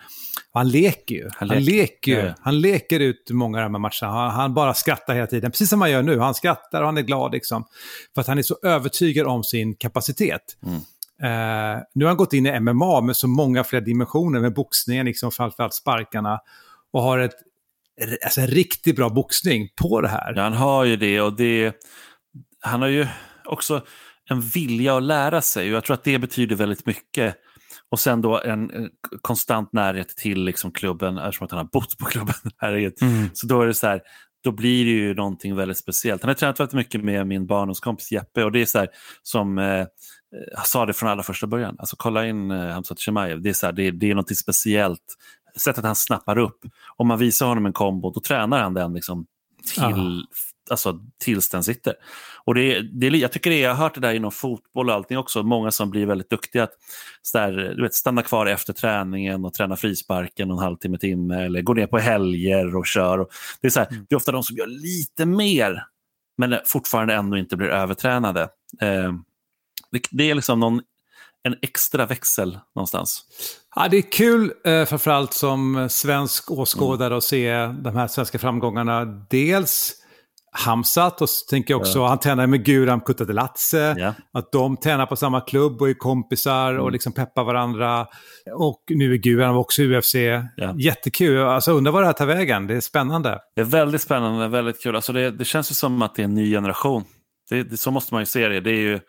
han 0.53 0.70
leker 0.70 1.15
ju. 1.15 1.29
Han, 1.36 1.50
han 1.50 1.63
leker, 1.63 2.12
ju. 2.12 2.18
Ja. 2.18 2.34
Han 2.41 2.62
leker 2.62 3.00
ut 3.00 3.29
många 3.32 3.58
av 3.58 3.63
de 3.63 3.74
här 3.74 3.79
matcherna. 3.79 4.20
Han, 4.20 4.32
han, 4.32 4.53
bara 4.53 4.74
skrattar 4.74 5.15
hela 5.15 5.27
tiden, 5.27 5.51
precis 5.51 5.70
som 5.70 5.82
han 5.82 5.91
gör 5.91 6.03
nu. 6.03 6.20
Han 6.20 6.36
skrattar 6.36 6.82
och 6.82 6.86
han 6.86 6.98
är 6.98 7.01
glad 7.01 7.32
liksom. 7.32 7.65
För 8.15 8.22
att 8.22 8.27
han 8.27 8.38
är 8.38 8.41
så 8.41 8.58
övertygad 8.63 9.27
om 9.27 9.44
sin 9.44 9.75
kapacitet. 9.75 10.41
Uh, 11.23 11.81
nu 11.95 12.05
har 12.05 12.07
han 12.07 12.17
gått 12.17 12.33
in 12.33 12.45
i 12.45 12.59
MMA 12.59 13.01
med 13.01 13.15
så 13.15 13.27
många 13.27 13.63
fler 13.63 13.81
dimensioner 13.81 14.39
med 14.39 14.53
boxningen, 14.53 15.05
liksom 15.05 15.31
framförallt 15.31 15.73
sparkarna. 15.73 16.39
Och 16.93 17.01
har 17.01 17.19
ett, 17.19 17.33
alltså 18.23 18.41
en 18.41 18.47
riktigt 18.47 18.95
bra 18.95 19.09
boxning 19.09 19.69
på 19.81 20.01
det 20.01 20.07
här. 20.07 20.33
Ja, 20.35 20.41
han 20.41 20.53
har 20.53 20.85
ju 20.85 20.95
det 20.95 21.21
och 21.21 21.33
det, 21.33 21.73
han 22.59 22.81
har 22.81 22.88
ju 22.88 23.07
också 23.45 23.81
en 24.29 24.41
vilja 24.41 24.97
att 24.97 25.03
lära 25.03 25.41
sig 25.41 25.69
och 25.69 25.75
jag 25.75 25.83
tror 25.83 25.93
att 25.93 26.03
det 26.03 26.19
betyder 26.19 26.55
väldigt 26.55 26.85
mycket. 26.85 27.35
Och 27.91 27.99
sen 27.99 28.21
då 28.21 28.41
en, 28.41 28.89
konstant 29.21 29.73
närhet 29.73 30.09
till 30.09 30.43
liksom 30.43 30.71
klubben, 30.71 31.17
eftersom 31.17 31.45
att 31.45 31.51
han 31.51 31.57
har 31.57 31.69
bott 31.71 31.97
på 31.97 32.05
klubben. 32.05 32.35
mm. 33.01 33.29
Så 33.33 33.47
då 33.47 33.61
är 33.61 33.67
det 33.67 33.73
så 33.73 33.88
här, 33.88 34.01
då 34.43 34.51
blir 34.51 34.85
det 34.85 34.91
ju 34.91 35.13
någonting 35.13 35.55
väldigt 35.55 35.77
speciellt. 35.77 36.21
Han 36.21 36.29
har 36.29 36.35
tränat 36.35 36.59
väldigt 36.59 36.73
mycket 36.73 37.03
med 37.03 37.27
min 37.27 37.47
barndomskompis 37.47 38.11
Jeppe 38.11 38.43
och 38.43 38.51
det 38.51 38.61
är 38.61 38.65
så 38.65 38.79
här 38.79 38.88
som 39.23 39.57
eh, 39.57 39.85
sa 40.65 40.86
det 40.86 40.93
från 40.93 41.09
allra 41.09 41.24
första 41.24 41.48
början. 41.48 41.75
Alltså 41.79 41.95
kolla 42.00 42.27
in 42.27 42.51
eh, 42.51 42.67
Hamzat 42.67 43.00
Chimaev. 43.00 43.41
Det 43.41 43.50
är, 43.50 43.53
så 43.53 43.65
här, 43.65 43.74
det, 43.74 43.91
det 43.91 44.12
är 44.12 44.15
något 44.15 44.38
speciellt. 44.38 45.15
Sättet 45.57 45.83
han 45.83 45.95
snappar 45.95 46.38
upp. 46.38 46.59
Om 46.98 47.07
man 47.07 47.19
visar 47.19 47.45
honom 47.45 47.65
en 47.65 47.74
kombo, 47.74 48.12
då 48.12 48.19
tränar 48.19 48.62
han 48.62 48.74
den 48.74 48.93
liksom 48.93 49.25
till, 49.75 50.25
alltså, 50.69 51.00
tills 51.24 51.50
den 51.50 51.63
sitter. 51.63 51.93
Och 52.45 52.55
det, 52.55 52.81
det, 52.81 53.07
jag 53.07 53.31
tycker 53.31 53.50
det, 53.50 53.59
jag 53.59 53.75
har 53.75 53.83
hört 53.83 53.93
det 53.93 54.01
där 54.01 54.13
inom 54.13 54.31
fotboll 54.31 54.89
och 54.89 54.95
allting 54.95 55.17
också. 55.17 55.43
Många 55.43 55.71
som 55.71 55.89
blir 55.89 56.05
väldigt 56.05 56.29
duktiga 56.29 56.63
att 56.63 56.74
så 57.21 57.38
där, 57.38 57.51
du 57.51 57.81
vet, 57.81 57.93
stanna 57.93 58.21
kvar 58.21 58.45
efter 58.45 58.74
träningen 58.74 59.45
och 59.45 59.53
träna 59.53 59.75
frisparken 59.75 60.51
en 60.51 60.57
halvtimme, 60.57 60.98
timme 60.98 61.45
eller 61.45 61.62
gå 61.62 61.74
ner 61.74 61.88
på 61.88 61.98
helger 61.98 62.75
och 62.75 62.88
kör. 62.88 63.19
Och 63.19 63.29
det, 63.62 63.67
är 63.67 63.71
så 63.71 63.79
här, 63.79 63.88
mm. 63.91 64.05
det 64.09 64.15
är 64.15 64.17
ofta 64.17 64.31
de 64.31 64.43
som 64.43 64.55
gör 64.55 64.67
lite 64.67 65.25
mer 65.25 65.83
men 66.38 66.59
fortfarande 66.65 67.13
ändå 67.13 67.38
inte 67.38 67.57
blir 67.57 67.67
övertränade. 67.67 68.41
Eh, 68.81 69.13
det, 69.91 70.01
det 70.12 70.29
är 70.29 70.36
liksom 70.36 70.60
någon, 70.60 70.81
en 71.43 71.55
extra 71.62 72.05
växel 72.05 72.60
någonstans. 72.75 73.25
Ja, 73.75 73.88
det 73.88 73.98
är 73.98 74.12
kul, 74.12 74.53
eh, 74.65 74.86
framförallt 74.86 75.34
som 75.34 75.88
svensk 75.89 76.51
åskådare, 76.51 77.08
mm. 77.08 77.17
att 77.17 77.24
se 77.24 77.65
de 77.65 77.96
här 77.96 78.08
svenska 78.08 78.39
framgångarna. 78.39 79.05
Dels 79.29 79.96
Hamsat 80.51 81.22
och 81.22 81.29
så 81.29 81.46
tänker 81.50 81.74
jag 81.74 81.81
också, 81.81 82.00
ja. 82.00 82.08
han 82.08 82.19
tränar 82.19 82.48
med 82.48 82.65
Guram 82.65 83.01
Kutatelatse, 83.01 83.96
ja. 83.98 84.13
att 84.34 84.51
de 84.51 84.77
tränar 84.77 85.05
på 85.05 85.15
samma 85.15 85.41
klubb 85.41 85.81
och 85.81 85.89
är 85.89 85.93
kompisar 85.93 86.72
mm. 86.72 86.84
och 86.84 86.91
liksom 86.91 87.13
peppar 87.13 87.43
varandra. 87.43 88.08
Och 88.55 88.84
nu 88.89 89.13
är 89.13 89.17
Guram 89.17 89.58
också 89.58 89.81
UFC. 89.81 90.15
Ja. 90.55 90.75
Jättekul, 90.77 91.39
alltså 91.39 91.72
undrar 91.72 91.91
vad 91.91 92.01
det 92.01 92.05
här 92.05 92.13
tar 92.13 92.25
vägen, 92.25 92.67
det 92.67 92.75
är 92.75 92.81
spännande. 92.81 93.39
Det 93.55 93.62
är 93.62 93.65
väldigt 93.65 94.01
spännande, 94.01 94.48
väldigt 94.48 94.84
kul. 94.84 94.96
Alltså 94.96 95.13
det, 95.13 95.31
det 95.31 95.46
känns 95.46 95.72
ju 95.72 95.75
som 95.75 96.01
att 96.01 96.15
det 96.15 96.22
är 96.22 96.24
en 96.24 96.36
ny 96.36 96.51
generation. 96.51 97.03
Det, 97.50 97.63
det, 97.63 97.77
så 97.77 97.91
måste 97.91 98.13
man 98.13 98.22
ju 98.22 98.25
se 98.25 98.48
det. 98.48 98.62
Det 98.62 98.72
är 98.72 98.81
ju 98.81 99.00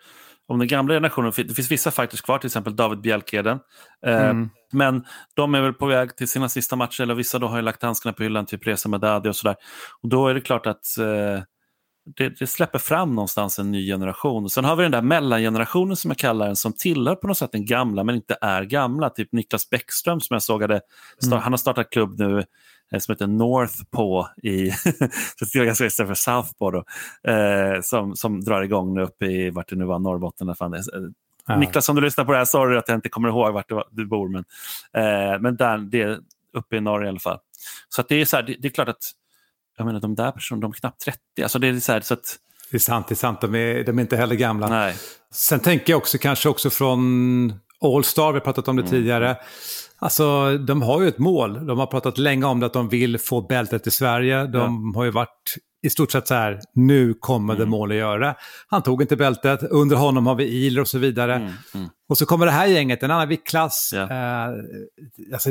om 0.51 0.59
den 0.59 0.67
gamla 0.67 0.93
generationen, 0.93 1.33
det 1.35 1.53
finns 1.53 1.71
vissa 1.71 1.91
fighters 1.91 2.21
kvar, 2.21 2.37
till 2.37 2.47
exempel 2.47 2.75
David 2.75 3.01
Bjelkeden. 3.01 3.59
Eh, 4.05 4.29
mm. 4.29 4.49
Men 4.71 5.05
de 5.33 5.55
är 5.55 5.61
väl 5.61 5.73
på 5.73 5.85
väg 5.85 6.15
till 6.15 6.27
sina 6.27 6.49
sista 6.49 6.75
matcher, 6.75 7.03
eller 7.03 7.13
vissa 7.13 7.39
då 7.39 7.47
har 7.47 7.55
ju 7.55 7.61
lagt 7.61 7.83
handskarna 7.83 8.13
på 8.13 8.23
hyllan, 8.23 8.45
typ 8.45 8.67
Reza 8.67 8.89
Medadi 8.89 9.29
och 9.29 9.35
sådär. 9.35 9.55
Och 10.01 10.09
då 10.09 10.27
är 10.27 10.33
det 10.33 10.41
klart 10.41 10.67
att 10.67 10.97
eh, 10.97 11.43
det, 12.17 12.39
det, 12.39 12.47
släpper 12.47 12.79
fram 12.79 13.15
någonstans 13.15 13.59
en 13.59 13.71
ny 13.71 13.87
generation. 13.87 14.49
Sen 14.49 14.65
har 14.65 14.75
vi 14.75 14.83
den 14.83 14.91
där 14.91 15.01
mellangenerationen 15.01 15.95
som 15.95 16.11
jag 16.11 16.17
kallar 16.17 16.45
den, 16.45 16.55
som 16.55 16.73
tillhör 16.73 17.15
på 17.15 17.27
något 17.27 17.37
sätt 17.37 17.51
den 17.51 17.65
gamla 17.65 18.03
men 18.03 18.15
inte 18.15 18.37
är 18.41 18.63
gamla. 18.63 19.09
Typ 19.09 19.31
Niklas 19.31 19.69
Bäckström 19.69 20.19
som 20.19 20.33
jag 20.33 20.43
sågade, 20.43 20.81
mm. 21.25 21.39
han 21.39 21.53
har 21.53 21.57
startat 21.57 21.89
klubb 21.89 22.19
nu 22.19 22.43
som 22.99 23.13
heter 23.13 23.27
North 23.27 23.75
på 23.91 24.29
i, 24.43 24.71
ganska 25.53 25.85
istället 25.85 26.07
för 26.07 26.13
South 26.13 26.49
på 26.59 26.71
då, 26.71 26.83
eh, 27.31 27.81
som, 27.81 28.15
som 28.15 28.41
drar 28.41 28.61
igång 28.61 28.93
nu 28.93 29.01
uppe 29.01 29.25
i, 29.25 29.49
vart 29.49 29.69
det 29.69 29.75
nu 29.75 29.85
var, 29.85 29.99
Norrbotten. 29.99 30.55
Fan 30.55 30.71
det 30.71 30.77
är. 30.77 30.83
Ja. 31.47 31.57
Niklas, 31.57 31.89
om 31.89 31.95
du 31.95 32.01
lyssnar 32.01 32.25
på 32.25 32.31
det 32.31 32.37
här, 32.37 32.45
sorry 32.45 32.77
att 32.77 32.87
jag 32.87 32.97
inte 32.97 33.09
kommer 33.09 33.29
ihåg 33.29 33.53
vart 33.53 33.71
du 33.91 34.05
bor, 34.05 34.29
men, 34.29 34.43
eh, 34.93 35.39
men 35.39 35.55
där, 35.55 35.77
det 35.77 36.01
är 36.01 36.19
uppe 36.53 36.75
i 36.75 36.81
norr 36.81 37.05
i 37.05 37.07
alla 37.07 37.19
fall. 37.19 37.39
Så 37.89 38.03
det 38.09 38.15
är 38.15 38.25
så 38.25 38.35
här, 38.35 38.43
det, 38.43 38.55
det, 38.59 38.67
är 38.67 38.69
klart 38.69 38.89
att 38.89 39.11
jag 39.77 39.85
menar, 39.85 39.99
de 39.99 40.15
där 40.15 40.31
personerna, 40.31 40.61
de 40.61 40.71
är 40.71 40.75
knappt 40.75 41.01
30. 41.01 41.19
Alltså 41.43 41.59
det 41.59 41.67
är 41.67 41.79
så, 41.79 41.91
här, 41.91 42.01
så 42.01 42.13
att, 42.13 42.37
det 42.71 42.77
är 42.77 42.79
sant, 42.79 43.07
det 43.07 43.13
är 43.13 43.15
sant. 43.15 43.41
De 43.41 43.55
är, 43.55 43.83
de 43.83 43.97
är 43.97 44.01
inte 44.01 44.17
heller 44.17 44.35
gamla. 44.35 44.67
Nej. 44.67 44.95
Sen 45.31 45.59
tänker 45.59 45.93
jag 45.93 45.97
också 45.97 46.17
kanske 46.17 46.49
också 46.49 46.69
från 46.69 47.53
All-Star, 47.81 48.31
vi 48.31 48.39
har 48.39 48.43
pratat 48.43 48.67
om 48.67 48.75
det 48.75 48.81
mm. 48.81 48.91
tidigare. 48.91 49.37
Alltså, 50.01 50.57
de 50.57 50.81
har 50.81 51.01
ju 51.01 51.07
ett 51.07 51.17
mål. 51.17 51.67
De 51.67 51.79
har 51.79 51.87
pratat 51.87 52.17
länge 52.17 52.45
om 52.45 52.59
det, 52.59 52.65
att 52.65 52.73
de 52.73 52.89
vill 52.89 53.17
få 53.17 53.41
bältet 53.41 53.87
i 53.87 53.91
Sverige. 53.91 54.47
De 54.47 54.91
ja. 54.93 54.99
har 54.99 55.05
ju 55.05 55.11
varit 55.11 55.55
i 55.83 55.89
stort 55.89 56.11
sett 56.11 56.27
så 56.27 56.33
här, 56.33 56.59
nu 56.73 57.13
kommer 57.13 57.53
mm. 57.53 57.65
det 57.65 57.69
mål 57.69 57.91
att 57.91 57.97
göra. 57.97 58.35
Han 58.67 58.83
tog 58.83 59.01
inte 59.01 59.15
bältet, 59.15 59.63
under 59.63 59.95
honom 59.95 60.27
har 60.27 60.35
vi 60.35 60.43
Iler 60.43 60.81
och 60.81 60.87
så 60.87 60.97
vidare. 60.97 61.35
Mm. 61.35 61.51
Mm. 61.73 61.89
Och 62.09 62.17
så 62.17 62.25
kommer 62.25 62.45
det 62.45 62.51
här 62.51 62.67
gänget, 62.67 63.03
en 63.03 63.11
annan 63.11 63.27
viktklass. 63.27 63.91
Ja. 63.95 64.01
Eh, 64.01 64.53
alltså, 65.33 65.49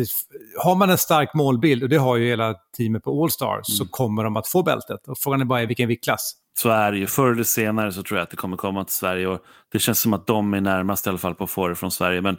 har 0.62 0.74
man 0.74 0.90
en 0.90 0.98
stark 0.98 1.34
målbild, 1.34 1.82
och 1.82 1.88
det 1.88 1.96
har 1.96 2.16
ju 2.16 2.28
hela 2.28 2.54
teamet 2.76 3.04
på 3.04 3.22
All-Star, 3.22 3.60
så 3.62 3.82
mm. 3.82 3.88
kommer 3.90 4.24
de 4.24 4.36
att 4.36 4.48
få 4.48 4.62
bältet. 4.62 5.08
Och 5.08 5.18
frågan 5.18 5.40
är 5.40 5.44
bara 5.44 5.62
i 5.62 5.66
vilken 5.66 5.88
viktklass. 5.88 6.34
Så 6.58 6.70
är 6.70 6.92
det 6.92 6.98
ju. 6.98 7.06
Förr 7.06 7.32
eller 7.32 7.42
senare 7.42 7.92
så 7.92 8.02
tror 8.02 8.18
jag 8.18 8.24
att 8.24 8.30
det 8.30 8.36
kommer 8.36 8.56
komma 8.56 8.84
till 8.84 8.94
Sverige. 8.94 9.26
Och 9.26 9.40
det 9.72 9.78
känns 9.78 10.00
som 10.00 10.12
att 10.12 10.26
de 10.26 10.54
är 10.54 10.60
närmast 10.60 11.06
i 11.06 11.08
alla 11.10 11.18
fall 11.18 11.34
på 11.34 11.44
att 11.44 11.50
få 11.50 11.68
det 11.68 11.74
från 11.74 11.90
Sverige. 11.90 12.20
Men, 12.20 12.36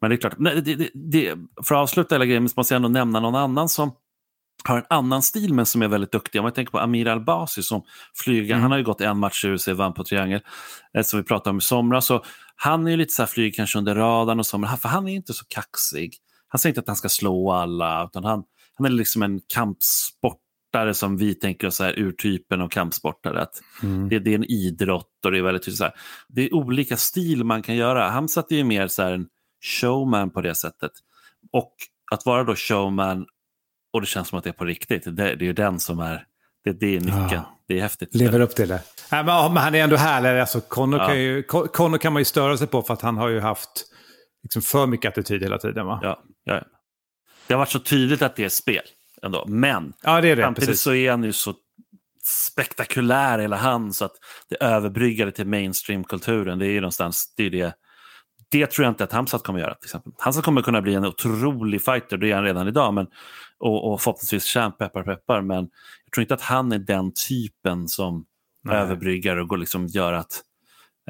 men 0.00 0.10
det 0.10 0.16
är 0.16 0.20
klart, 0.20 0.34
det, 0.38 0.60
det, 0.60 0.90
det, 0.94 1.34
för 1.64 1.74
att 1.74 1.80
avsluta 1.80 2.14
hela 2.14 2.24
grejen 2.24 2.48
måste 2.56 2.74
jag 2.74 2.76
ändå 2.76 2.88
nämna 2.88 3.20
någon 3.20 3.34
annan 3.34 3.68
som 3.68 3.92
har 4.68 4.78
en 4.78 4.84
annan 4.90 5.22
stil 5.22 5.54
men 5.54 5.66
som 5.66 5.82
är 5.82 5.88
väldigt 5.88 6.12
duktig. 6.12 6.40
Om 6.40 6.44
jag 6.44 6.54
tänker 6.54 6.70
på 6.70 6.78
Amir 6.78 7.08
Albasi 7.08 7.62
som 7.62 7.82
flyger, 8.24 8.54
mm. 8.54 8.62
han 8.62 8.70
har 8.70 8.78
ju 8.78 8.84
gått 8.84 9.00
en 9.00 9.18
match 9.18 9.44
i 9.44 9.48
UFC, 9.48 9.68
vann 9.68 9.94
på 9.94 10.04
triangel, 10.04 10.40
eh, 10.94 11.02
som 11.02 11.18
vi 11.18 11.24
pratade 11.24 11.50
om 11.50 11.58
i 11.58 11.60
somras. 11.60 12.06
Så 12.06 12.24
han 12.56 12.86
är 12.86 12.90
ju 12.90 12.96
lite 12.96 13.12
så 13.12 13.22
här, 13.22 13.26
flyger 13.26 13.56
kanske 13.56 13.78
under 13.78 13.94
radarn 13.94 14.38
och 14.38 14.46
så, 14.46 14.58
men 14.58 14.78
för 14.78 14.88
han 14.88 15.08
är 15.08 15.14
inte 15.14 15.32
så 15.32 15.44
kaxig. 15.48 16.14
Han 16.48 16.58
säger 16.58 16.70
inte 16.70 16.80
att 16.80 16.86
han 16.86 16.96
ska 16.96 17.08
slå 17.08 17.52
alla, 17.52 18.04
utan 18.04 18.24
han, 18.24 18.42
han 18.76 18.86
är 18.86 18.90
liksom 18.90 19.22
en 19.22 19.40
kampsportare 20.74 20.94
som 20.94 21.16
vi 21.16 21.34
tänker 21.34 21.66
oss 21.66 21.80
här 21.80 21.98
urtypen 21.98 22.60
av 22.60 22.68
kampsportare. 22.68 23.42
Att 23.42 23.60
mm. 23.82 24.08
det, 24.08 24.18
det, 24.18 24.30
är 24.30 24.34
en 24.34 24.44
idrott 24.44 25.24
och 25.24 25.32
det 25.32 25.38
är 25.38 25.42
väldigt 25.42 25.76
så 25.76 25.84
här, 25.84 25.92
det 26.28 26.42
är 26.42 26.54
olika 26.54 26.96
stil 26.96 27.44
man 27.44 27.62
kan 27.62 27.76
göra. 27.76 28.10
Hamzat 28.10 28.52
är 28.52 28.56
ju 28.56 28.64
mer 28.64 28.88
så 28.88 29.02
här 29.02 29.12
en 29.12 29.26
showman 29.80 30.30
på 30.30 30.40
det 30.40 30.54
sättet. 30.54 30.92
Och 31.52 31.74
att 32.12 32.26
vara 32.26 32.44
då 32.44 32.54
showman 32.54 33.26
och 33.92 34.00
det 34.00 34.06
känns 34.06 34.28
som 34.28 34.38
att 34.38 34.44
det 34.44 34.50
är 34.50 34.58
på 34.58 34.64
riktigt. 34.64 35.04
Det, 35.04 35.12
det 35.12 35.44
är 35.44 35.46
ju 35.46 35.52
den 35.52 35.80
som 35.80 35.98
är, 35.98 36.26
det, 36.64 36.72
det 36.72 36.96
är 36.96 37.00
nyckeln. 37.00 37.30
Ja. 37.30 37.60
Det 37.68 37.78
är 37.78 37.82
häftigt. 37.82 38.14
Lever 38.14 38.40
upp 38.40 38.54
till 38.54 38.68
det. 38.68 38.82
Nej, 39.12 39.24
men, 39.24 39.52
men 39.54 39.62
han 39.62 39.74
är 39.74 39.84
ändå 39.84 39.96
härlig. 39.96 40.40
Alltså, 40.40 40.60
Connor, 40.60 41.00
ja. 41.00 41.06
kan 41.06 41.18
ju, 41.18 41.42
Connor 41.72 41.98
kan 41.98 42.12
man 42.12 42.20
ju 42.20 42.24
störa 42.24 42.56
sig 42.56 42.66
på 42.66 42.82
för 42.82 42.94
att 42.94 43.02
han 43.02 43.16
har 43.16 43.28
ju 43.28 43.40
haft 43.40 43.86
liksom, 44.42 44.62
för 44.62 44.86
mycket 44.86 45.08
attityd 45.08 45.42
hela 45.42 45.58
tiden. 45.58 45.86
Va? 45.86 45.98
Ja, 46.02 46.22
ja. 46.44 46.62
Det 47.46 47.54
har 47.54 47.58
varit 47.58 47.70
så 47.70 47.78
tydligt 47.78 48.22
att 48.22 48.36
det 48.36 48.44
är 48.44 48.48
spel 48.48 48.82
ändå. 49.24 49.44
Men 49.48 49.92
ja, 50.02 50.20
det 50.20 50.28
är 50.28 50.36
det, 50.36 50.42
samtidigt 50.42 50.68
precis. 50.68 50.82
så 50.82 50.94
är 50.94 51.10
han 51.10 51.24
ju 51.24 51.32
så 51.32 51.54
spektakulär 52.24 53.38
hela 53.38 53.56
han 53.56 53.92
så 53.92 54.04
att 54.04 54.14
det 54.48 54.56
överbryggade 54.56 55.32
till 55.32 55.46
mainstream-kulturen. 55.46 56.58
Det 56.58 56.66
är 56.66 56.70
ju 56.70 56.80
någonstans, 56.80 57.34
det 57.36 57.44
är 57.44 57.50
det 57.50 57.74
det 58.50 58.66
tror 58.66 58.84
jag 58.84 58.92
inte 58.92 59.04
att 59.04 59.12
Hamzat 59.12 59.42
kommer 59.42 59.60
göra. 59.60 59.74
Till 59.74 59.86
exempel. 59.86 60.12
Hamzat 60.18 60.44
kommer 60.44 60.62
kunna 60.62 60.82
bli 60.82 60.94
en 60.94 61.04
otrolig 61.04 61.84
fighter, 61.84 62.16
det 62.16 62.30
är 62.30 62.34
han 62.34 62.44
redan 62.44 62.68
idag, 62.68 62.94
men, 62.94 63.06
och, 63.58 63.92
och 63.92 64.00
förhoppningsvis 64.00 64.44
champ, 64.44 64.78
peppar 64.78 65.02
peppar. 65.02 65.42
Men 65.42 65.68
jag 66.04 66.12
tror 66.14 66.22
inte 66.22 66.34
att 66.34 66.40
han 66.40 66.72
är 66.72 66.78
den 66.78 67.12
typen 67.28 67.88
som 67.88 68.24
Nej. 68.64 68.76
överbryggar 68.76 69.36
och 69.36 69.48
går 69.48 69.56
liksom 69.56 69.86
gör 69.86 70.12
att... 70.12 70.42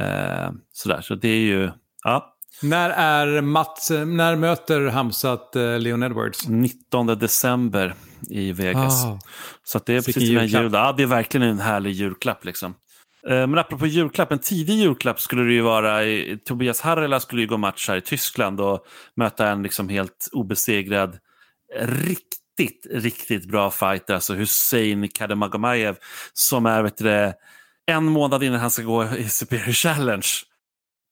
Eh, 0.01 0.51
sådär, 0.73 1.01
så 1.01 1.15
det 1.15 1.29
är 1.29 1.41
ju... 1.41 1.71
Ja. 2.03 2.34
När, 2.63 2.91
är 2.91 3.41
Mats, 3.41 3.91
när 3.91 4.37
möter 4.37 4.87
Hamzat 4.87 5.57
eh, 5.57 5.79
Leon 5.79 6.03
Edwards? 6.03 6.49
19 6.49 7.07
december 7.07 7.95
i 8.31 8.53
Vegas. 8.53 9.05
Ah. 9.05 9.19
Så 9.65 9.81
det 9.87 9.93
är 9.93 10.03
precis 10.03 10.29
som 10.29 10.37
en 10.37 10.47
jul. 10.47 10.71
Ja, 10.73 10.95
det 10.97 11.03
är 11.03 11.07
verkligen 11.07 11.49
en 11.49 11.59
härlig 11.59 11.91
julklapp. 11.91 12.45
Liksom. 12.45 12.75
Eh, 13.29 13.47
men 13.47 13.59
apropå 13.59 13.87
julklapp, 13.87 14.33
en 14.33 14.39
tidig 14.39 14.75
julklapp 14.75 15.21
skulle 15.21 15.43
det 15.43 15.53
ju 15.53 15.61
vara. 15.61 16.01
Tobias 16.45 16.81
Harrela 16.81 17.21
skulle 17.21 17.43
ju 17.43 17.49
gå 17.49 17.57
match 17.57 17.89
här 17.89 17.97
i 17.97 18.01
Tyskland 18.01 18.61
och 18.61 18.85
möta 19.17 19.49
en 19.49 19.63
liksom 19.63 19.89
helt 19.89 20.29
obesegrad, 20.33 21.19
riktigt, 21.81 22.87
riktigt 22.91 23.49
bra 23.49 23.71
fighter, 23.71 24.15
alltså 24.15 24.35
Hussein 24.35 25.09
Kademagamajev, 25.09 25.97
som 26.33 26.67
är 26.67 26.83
vet 26.83 26.97
du, 26.97 27.33
en 27.87 28.05
månad 28.05 28.43
innan 28.43 28.61
han 28.61 28.71
ska 28.71 28.83
gå 28.83 29.05
i 29.05 29.29
Superior 29.29 29.73
Challenge. 29.73 30.27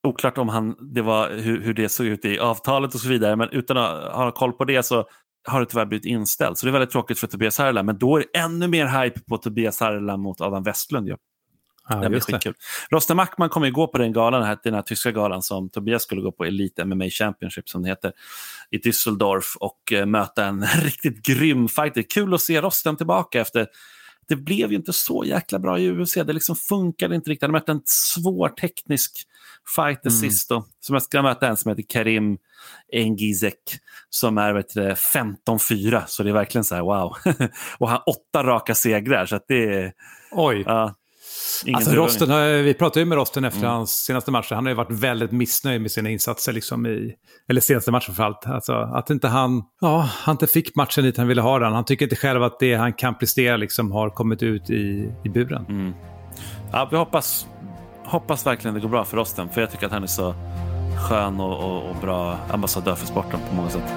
Oklart 0.02 0.38
om 0.38 0.48
han, 0.48 0.76
det 0.94 1.02
var, 1.02 1.30
hur, 1.30 1.62
hur 1.62 1.74
det 1.74 1.88
såg 1.88 2.06
ut 2.06 2.24
i 2.24 2.38
avtalet 2.38 2.94
och 2.94 3.00
så 3.00 3.08
vidare, 3.08 3.36
men 3.36 3.48
utan 3.48 3.76
att 3.76 4.12
ha 4.12 4.30
koll 4.30 4.52
på 4.52 4.64
det 4.64 4.82
så 4.82 5.06
har 5.48 5.60
det 5.60 5.66
tyvärr 5.66 5.86
blivit 5.86 6.04
inställt. 6.04 6.58
Så 6.58 6.66
det 6.66 6.70
är 6.70 6.72
väldigt 6.72 6.90
tråkigt 6.90 7.18
för 7.18 7.26
Tobias 7.26 7.58
Harrela, 7.58 7.82
men 7.82 7.98
då 7.98 8.16
är 8.16 8.20
det 8.20 8.38
ännu 8.38 8.68
mer 8.68 8.86
hype 8.86 9.20
på 9.20 9.38
Tobias 9.38 9.80
Harrela 9.80 10.16
mot 10.16 10.40
Adam 10.40 10.62
Westlund. 10.62 11.08
Ja. 11.08 11.16
Ja, 11.88 11.96
det 11.96 12.08
blir 12.08 12.20
skitkul. 12.20 12.54
Rosten 12.90 13.16
Mackman 13.16 13.48
kommer 13.48 13.66
ju 13.66 13.72
gå 13.72 13.86
på 13.88 13.98
den 13.98 14.12
galan, 14.12 14.42
här, 14.42 14.58
den 14.62 14.74
här 14.74 14.82
tyska 14.82 15.10
galan 15.10 15.42
som 15.42 15.70
Tobias 15.70 16.02
skulle 16.02 16.22
gå 16.22 16.32
på, 16.32 16.44
Elite 16.44 16.84
MMA 16.84 17.04
Championship 17.04 17.68
som 17.68 17.82
det 17.82 17.88
heter, 17.88 18.12
i 18.70 18.78
Düsseldorf 18.78 19.56
och 19.56 19.92
uh, 19.92 20.06
möta 20.06 20.44
en 20.44 20.62
riktigt 20.82 21.26
grym 21.26 21.68
fighter. 21.68 22.02
Kul 22.02 22.34
att 22.34 22.40
se 22.40 22.60
Rosten 22.60 22.96
tillbaka 22.96 23.40
efter 23.40 23.66
det 24.32 24.36
blev 24.36 24.70
ju 24.70 24.76
inte 24.76 24.92
så 24.92 25.24
jäkla 25.24 25.58
bra 25.58 25.78
i 25.78 25.90
UFC. 25.90 26.14
Det 26.14 26.32
liksom 26.32 26.56
funkade 26.56 27.14
inte 27.14 27.30
riktigt. 27.30 27.42
Han 27.42 27.52
mötte 27.52 27.72
en 27.72 27.82
svår 27.84 28.48
teknisk 28.48 29.26
fighter 29.76 30.10
mm. 30.10 30.20
sist. 30.20 30.48
Då, 30.48 30.64
som 30.80 30.94
jag 30.94 31.02
ska 31.02 31.22
möta 31.22 31.48
en 31.48 31.56
som 31.56 31.68
heter 31.68 31.84
Karim 31.88 32.38
Engizek 32.92 33.58
som 34.10 34.38
är 34.38 34.54
15-4. 34.54 36.02
Så 36.06 36.22
det 36.22 36.30
är 36.30 36.34
verkligen 36.34 36.64
så 36.64 36.74
här 36.74 36.82
wow. 36.82 37.16
och 37.78 37.88
han 37.88 38.00
har 38.06 38.14
åtta 38.14 38.44
raka 38.44 38.74
segrar. 38.74 39.26
Så 39.26 39.40
det 39.48 39.74
är, 39.74 39.92
Oj. 40.30 40.62
Ja, 40.66 40.94
alltså, 41.74 41.90
Rosten, 41.90 42.64
vi 42.64 42.74
pratade 42.74 43.00
ju 43.00 43.06
med 43.06 43.18
Rosten 43.18 43.44
efter 43.44 43.60
mm. 43.60 43.70
hans 43.70 44.04
senaste 44.04 44.30
matcher. 44.30 44.54
Han 44.54 44.64
har 44.64 44.70
ju 44.70 44.76
varit 44.76 44.90
väldigt 44.90 45.32
missnöjd 45.32 45.80
med 45.80 45.90
sina 45.90 46.10
insatser, 46.10 46.52
liksom 46.52 46.86
i, 46.86 47.14
eller 47.48 47.60
senaste 47.60 47.90
matchen 47.90 48.14
framförallt. 48.14 48.46
Alltså, 48.46 48.72
att 48.72 49.10
inte 49.10 49.28
han, 49.28 49.62
ja, 49.80 50.08
han 50.12 50.34
inte 50.34 50.46
fick 50.46 50.76
matchen 50.76 51.04
dit 51.04 51.16
han 51.16 51.28
ville 51.28 51.42
ha 51.42 51.58
den. 51.58 51.72
Han 51.72 51.84
tycker 51.84 52.04
inte 52.04 52.16
själv 52.16 52.42
att 52.42 52.60
det 52.60 52.74
han 52.74 52.92
kan 52.92 53.18
prestera 53.18 53.56
liksom, 53.56 53.92
har 53.92 54.10
kommit 54.10 54.42
ut 54.42 54.70
i, 54.70 55.12
i 55.24 55.28
buren. 55.28 55.66
Mm. 55.68 55.92
Ja, 56.72 56.88
vi 56.90 56.96
hoppas, 56.96 57.46
hoppas 58.04 58.46
verkligen 58.46 58.74
det 58.74 58.80
går 58.80 58.88
bra 58.88 59.04
för 59.04 59.16
Rosten, 59.16 59.48
för 59.48 59.60
jag 59.60 59.70
tycker 59.70 59.86
att 59.86 59.92
han 59.92 60.02
är 60.02 60.06
så 60.06 60.34
skön 61.08 61.40
och, 61.40 61.64
och, 61.64 61.90
och 61.90 61.96
bra 62.00 62.38
ambassadör 62.50 62.94
för 62.94 63.06
sporten 63.06 63.40
på 63.50 63.54
många 63.54 63.70
sätt. 63.70 63.92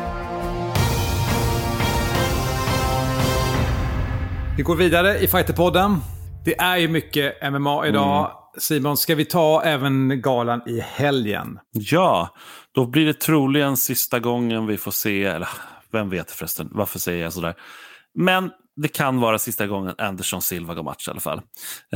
Vi 4.58 4.63
går 4.63 4.76
vidare 4.76 5.20
i 5.20 5.28
Fighterpodden. 5.28 5.98
Det 6.46 6.60
är 6.60 6.78
ju 6.78 6.88
mycket 6.88 7.52
MMA 7.52 7.88
idag. 7.88 8.20
Mm. 8.20 8.32
Simon, 8.58 8.98
ska 8.98 9.16
vi 9.16 9.26
ta 9.26 9.62
även 9.64 10.22
galan 10.22 10.62
i 10.68 10.80
helgen? 10.80 11.60
Ja, 11.72 12.30
då 12.72 12.86
blir 12.86 13.06
det 13.06 13.14
troligen 13.14 13.78
sista 13.78 14.20
gången 14.20 14.68
vi 14.68 14.78
får 14.78 14.92
se, 14.92 15.24
eller 15.24 15.50
vem 15.92 16.10
vet 16.10 16.32
förresten, 16.32 16.70
varför 16.72 17.00
säger 17.00 17.24
jag 17.24 17.34
sådär? 17.34 17.56
Men 18.14 18.52
det 18.76 18.88
kan 18.88 19.20
vara 19.20 19.38
sista 19.38 19.68
gången 19.68 19.96
Anderson 19.98 20.42
Silva 20.42 20.74
går 20.74 20.84
match 20.84 21.08
i 21.08 21.12
alla 21.12 21.20
fall. 21.20 21.42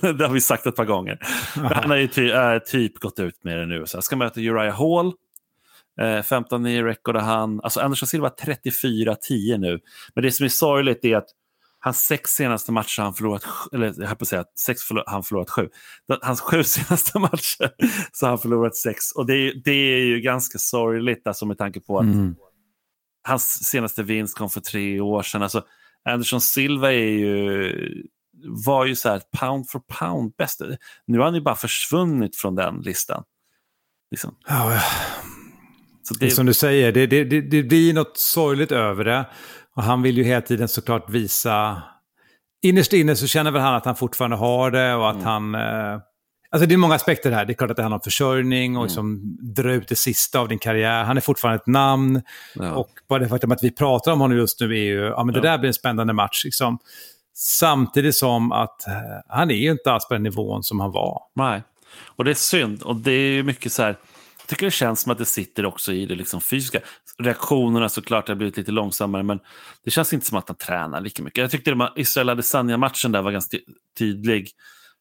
det 0.00 0.26
har 0.26 0.32
vi 0.32 0.40
sagt 0.40 0.66
ett 0.66 0.76
par 0.76 0.84
gånger. 0.84 1.18
Han 1.54 1.90
har 1.90 1.96
ju 1.96 2.08
ty 2.08 2.30
äh, 2.30 2.58
typ 2.58 2.98
gått 2.98 3.18
ut 3.18 3.44
med 3.44 3.58
det 3.58 3.66
nu. 3.66 3.86
Så 3.86 3.96
jag 3.96 4.04
ska 4.04 4.16
möta 4.16 4.40
Uriah 4.40 4.78
Hall. 4.78 5.12
Eh, 6.00 6.22
15 6.22 6.66
i 6.66 6.82
record 6.82 7.16
han. 7.16 7.60
Alltså 7.62 7.80
Anderson 7.80 8.06
Silva 8.06 8.28
34-10 8.28 9.58
nu. 9.58 9.80
Men 10.14 10.24
det 10.24 10.32
som 10.32 10.44
är 10.44 10.48
sorgligt 10.48 11.04
är 11.04 11.16
att 11.16 11.28
Hans 11.84 12.06
sex 12.06 12.30
senaste 12.30 12.72
matcher 12.72 13.02
han 13.02 13.14
förlorat, 13.14 13.44
eller 13.72 13.94
jag 13.96 14.06
höll 14.06 14.16
på 14.16 14.22
att 14.22 14.28
säga 14.28 14.44
sex 14.58 14.82
förlor, 14.82 15.04
han 15.06 15.22
förlorat 15.22 15.50
sju. 15.50 15.68
Hans 16.22 16.40
sju 16.40 16.64
senaste 16.64 17.18
matcher 17.18 17.70
så 18.12 18.26
har 18.26 18.30
han 18.30 18.38
förlorat 18.38 18.76
sex. 18.76 19.12
Och 19.12 19.26
det 19.26 19.34
är, 19.34 19.62
det 19.64 19.72
är 19.72 20.04
ju 20.04 20.20
ganska 20.20 20.58
sorgligt 20.58 21.26
alltså 21.26 21.46
med 21.46 21.58
tanke 21.58 21.80
på 21.80 21.98
att 21.98 22.04
mm. 22.04 22.34
hans 23.22 23.64
senaste 23.64 24.02
vinst 24.02 24.38
kom 24.38 24.50
för 24.50 24.60
tre 24.60 25.00
år 25.00 25.22
sedan. 25.22 25.42
Alltså, 25.42 25.64
Anderson 26.08 26.40
Silva 26.40 26.92
är 26.92 27.08
ju, 27.08 27.72
var 28.46 28.86
ju 28.86 28.96
så 28.96 29.08
här 29.08 29.22
pound 29.38 29.70
for 29.70 29.80
pound 29.80 30.32
bäst. 30.38 30.60
Nu 31.06 31.18
har 31.18 31.24
han 31.24 31.34
ju 31.34 31.40
bara 31.40 31.56
försvunnit 31.56 32.36
från 32.36 32.54
den 32.54 32.80
listan. 32.80 33.24
Liksom. 34.10 34.34
Ja, 34.48 34.80
så 36.02 36.14
det... 36.14 36.20
det 36.20 36.26
är 36.26 36.34
som 36.34 36.46
du 36.46 36.54
säger, 36.54 36.92
det, 36.92 37.06
det, 37.06 37.24
det, 37.24 37.40
det 37.40 37.62
blir 37.62 37.94
något 37.94 38.18
sorgligt 38.18 38.72
över 38.72 39.04
det. 39.04 39.26
Och 39.76 39.82
han 39.82 40.02
vill 40.02 40.16
ju 40.18 40.24
hela 40.24 40.40
tiden 40.40 40.68
såklart 40.68 41.10
visa... 41.10 41.82
Innerst 42.64 42.92
inne 42.92 43.16
så 43.16 43.26
känner 43.26 43.50
väl 43.50 43.62
han 43.62 43.74
att 43.74 43.84
han 43.84 43.96
fortfarande 43.96 44.36
har 44.36 44.70
det 44.70 44.94
och 44.94 45.08
att 45.10 45.14
mm. 45.14 45.26
han... 45.26 45.54
Eh, 45.54 46.00
Alltså 46.50 46.66
det 46.66 46.74
är 46.74 46.78
många 46.78 46.94
aspekter 46.94 47.30
här. 47.30 47.44
Det 47.44 47.52
är 47.52 47.54
klart 47.54 47.70
att 47.70 47.76
det 47.76 47.82
handlar 47.82 47.96
om 47.96 48.02
försörjning 48.02 48.76
och 48.76 48.82
Mm. 48.82 48.86
liksom 48.86 49.36
dra 49.54 49.72
ut 49.72 49.88
det 49.88 49.96
sista 49.96 50.40
av 50.40 50.48
din 50.48 50.58
karriär. 50.58 51.04
Han 51.04 51.16
är 51.16 51.20
fortfarande 51.20 51.56
ett 51.56 51.66
namn. 51.66 52.22
Ja. 52.54 52.72
Och 52.72 52.88
bara 53.08 53.18
det 53.18 53.28
faktum 53.28 53.52
att 53.52 53.64
vi 53.64 53.70
pratar 53.70 54.12
om 54.12 54.20
honom 54.20 54.36
just 54.38 54.60
nu 54.60 54.66
är 54.66 54.84
ju, 54.84 55.00
ja 55.00 55.24
men 55.24 55.32
det 55.34 55.38
Ja. 55.38 55.50
där 55.50 55.58
blir 55.58 55.68
en 55.68 55.74
spännande 55.74 56.12
match. 56.12 56.44
Liksom. 56.44 56.78
Samtidigt 57.34 58.14
som 58.16 58.52
att 58.52 58.86
eh, 58.86 58.92
han 59.28 59.50
är 59.50 59.54
ju 59.54 59.70
inte 59.70 59.92
alls 59.92 60.08
på 60.08 60.14
den 60.14 60.22
nivån 60.22 60.62
som 60.62 60.80
han 60.80 60.90
var. 60.92 61.20
Nej, 61.34 61.62
och 62.16 62.24
det 62.24 62.30
är 62.30 62.34
synd. 62.34 62.82
Och 62.82 62.96
det 62.96 63.12
är 63.12 63.32
ju 63.32 63.42
mycket 63.42 63.72
så 63.72 63.82
här, 63.82 63.96
tycker 64.52 64.66
det 64.66 64.70
känns 64.70 65.00
som 65.00 65.12
att 65.12 65.18
det 65.18 65.24
sitter 65.24 65.66
också 65.66 65.92
i 65.92 66.06
det 66.06 66.14
liksom 66.14 66.40
fysiska. 66.40 66.80
Reaktionerna 67.18 67.88
såklart 67.88 68.28
har 68.28 68.34
blivit 68.34 68.56
lite 68.56 68.72
långsammare, 68.72 69.22
men 69.22 69.40
det 69.84 69.90
känns 69.90 70.12
inte 70.12 70.26
som 70.26 70.38
att 70.38 70.48
han 70.48 70.56
tränar 70.56 71.00
lika 71.00 71.22
mycket. 71.22 71.42
Jag 71.42 71.50
tyckte 71.50 71.74
här 71.74 71.92
Israel 71.96 72.28
Adesanya-matchen 72.28 73.12
där 73.12 73.22
var 73.22 73.32
ganska 73.32 73.56
ty- 73.56 73.64
tydlig. 73.98 74.50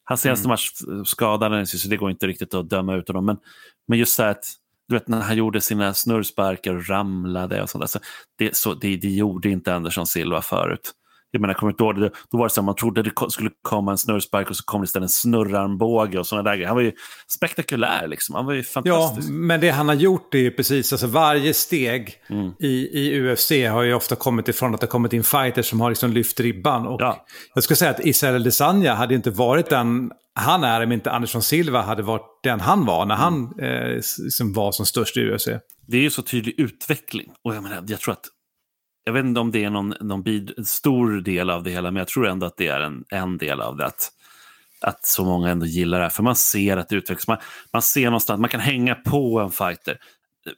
Hans 0.04 0.22
senaste 0.22 0.48
match 0.48 0.72
skadades 1.06 1.82
så 1.82 1.88
det 1.88 1.98
går 1.98 2.12
inte 2.12 2.28
riktigt 2.28 2.54
att 2.54 2.70
döma 2.70 2.96
ut 2.96 3.08
honom. 3.08 3.26
Men, 3.26 3.38
men 3.88 4.00
just 4.00 4.14
så 4.14 4.24
här 4.24 4.30
att, 4.30 4.46
du 4.88 4.96
vet 4.96 5.08
när 5.08 5.22
han 5.22 5.38
gjorde 5.38 5.62
sina 5.62 5.94
snurrsparkar 5.94 6.76
och 6.76 6.90
ramlade 6.90 7.62
och 7.62 7.70
sånt 7.70 7.82
där. 7.82 7.88
Så 7.88 8.00
det, 8.38 8.56
så, 8.56 8.74
det, 8.74 8.98
det 8.98 9.10
gjorde 9.10 9.50
inte 9.50 9.76
Anderson 9.76 10.08
Silva 10.08 10.42
förut. 10.42 10.92
Jag 11.32 11.42
menar, 11.42 11.54
kommer 11.54 11.72
inte 11.72 11.84
ihåg 11.84 12.00
det, 12.02 12.12
då 12.32 12.38
var 12.38 12.46
det 12.46 12.50
så 12.50 12.62
att 12.62 12.66
man 12.66 12.76
trodde 12.76 13.04
det 13.04 13.12
skulle 13.30 13.50
komma 13.62 13.92
en 13.92 13.98
snurrspark 13.98 14.50
och 14.50 14.56
så 14.56 14.64
kom 14.64 14.82
det 14.82 14.86
istället 14.86 15.06
en 15.06 15.10
snurrarmbåge 15.10 16.20
och 16.20 16.28
sådana 16.28 16.50
där 16.50 16.56
grejer. 16.56 16.68
Han 16.68 16.76
var 16.76 16.84
ju 16.84 16.92
spektakulär 17.28 18.08
liksom. 18.08 18.36
Han 18.36 18.46
var 18.46 18.54
ju 18.54 18.60
Ja, 18.60 18.64
fantastisk. 18.64 19.30
men 19.32 19.60
det 19.62 19.70
han 19.70 19.88
har 19.88 19.96
gjort 19.96 20.34
är 20.34 20.40
ju 20.40 20.52
precis, 20.52 20.94
alltså 20.94 21.08
varje 21.08 21.54
steg 21.54 22.14
Mm. 22.30 22.52
i, 22.60 23.00
i 23.00 23.20
UFC 23.32 23.52
har 23.52 23.82
ju 23.82 23.94
ofta 23.94 24.16
kommit 24.16 24.48
ifrån 24.48 24.74
att 24.76 24.82
det 24.82 24.86
har 24.88 24.92
kommit 24.92 25.14
in 25.14 25.24
fighters 25.24 25.66
som 25.70 25.82
har 25.82 25.90
liksom 25.90 26.12
lyft 26.12 26.40
ribban. 26.40 26.88
Och 26.88 27.02
Ja. 27.02 27.26
Jag 27.54 27.64
skulle 27.64 27.78
säga 27.78 27.92
att 27.92 28.06
Israel 28.06 28.36
Adesanya 28.36 28.94
hade 28.94 29.16
inte 29.16 29.30
varit 29.32 29.70
den 29.70 30.12
han 30.34 30.64
är 30.64 30.84
om 30.84 30.92
inte 30.92 31.12
Anderson 31.12 31.42
Silva 31.42 31.82
hade 31.82 32.04
varit 32.04 32.40
den 32.44 32.60
han 32.60 32.86
var 32.86 33.06
när 33.06 33.16
han 33.16 33.54
eh, 33.60 33.96
liksom 34.20 34.54
var 34.54 34.72
som 34.72 34.86
störst 34.86 35.18
i 35.18 35.20
UFC. 35.32 35.48
Det 35.88 35.98
är 35.98 36.02
ju 36.02 36.10
så 36.10 36.22
tydlig 36.22 36.60
utveckling. 36.60 37.32
Och 37.44 37.56
jag 37.56 37.64
menar, 37.64 37.84
jag 37.88 38.00
tror 38.00 38.12
att 38.12 38.26
jag 39.04 39.14
vet 39.14 39.26
inte 39.26 39.40
om 39.40 39.52
det 39.52 39.64
är 39.64 39.70
någon, 39.70 39.94
någon 40.02 40.24
bid, 40.24 40.54
en 40.58 40.66
stor 40.66 41.22
del 41.22 41.50
av 41.50 41.64
det 41.64 41.72
hela, 41.72 41.92
men 41.92 42.00
jag 42.00 42.08
tror 42.08 42.28
ändå 42.28 42.46
att 42.46 42.58
det 42.58 42.68
är 42.68 42.80
en, 42.80 43.04
en 43.10 43.38
del 43.38 43.62
av 43.62 43.78
det. 43.78 43.86
Att, 43.86 44.10
att 44.82 45.06
så 45.06 45.26
många 45.26 45.50
ändå 45.50 45.66
gillar 45.66 45.98
det 45.98 46.04
här, 46.04 46.10
för 46.10 46.24
man 46.24 46.36
ser 46.36 46.78
att 46.78 46.90
det 46.90 46.96
utvecklas. 46.96 47.28
Man, 47.28 47.38
man 47.74 47.82
ser 47.82 48.06
någonstans, 48.06 48.40
man 48.40 48.50
kan 48.50 48.60
hänga 48.60 48.96
på 48.96 49.40
en 49.40 49.52
fighter. 49.52 49.98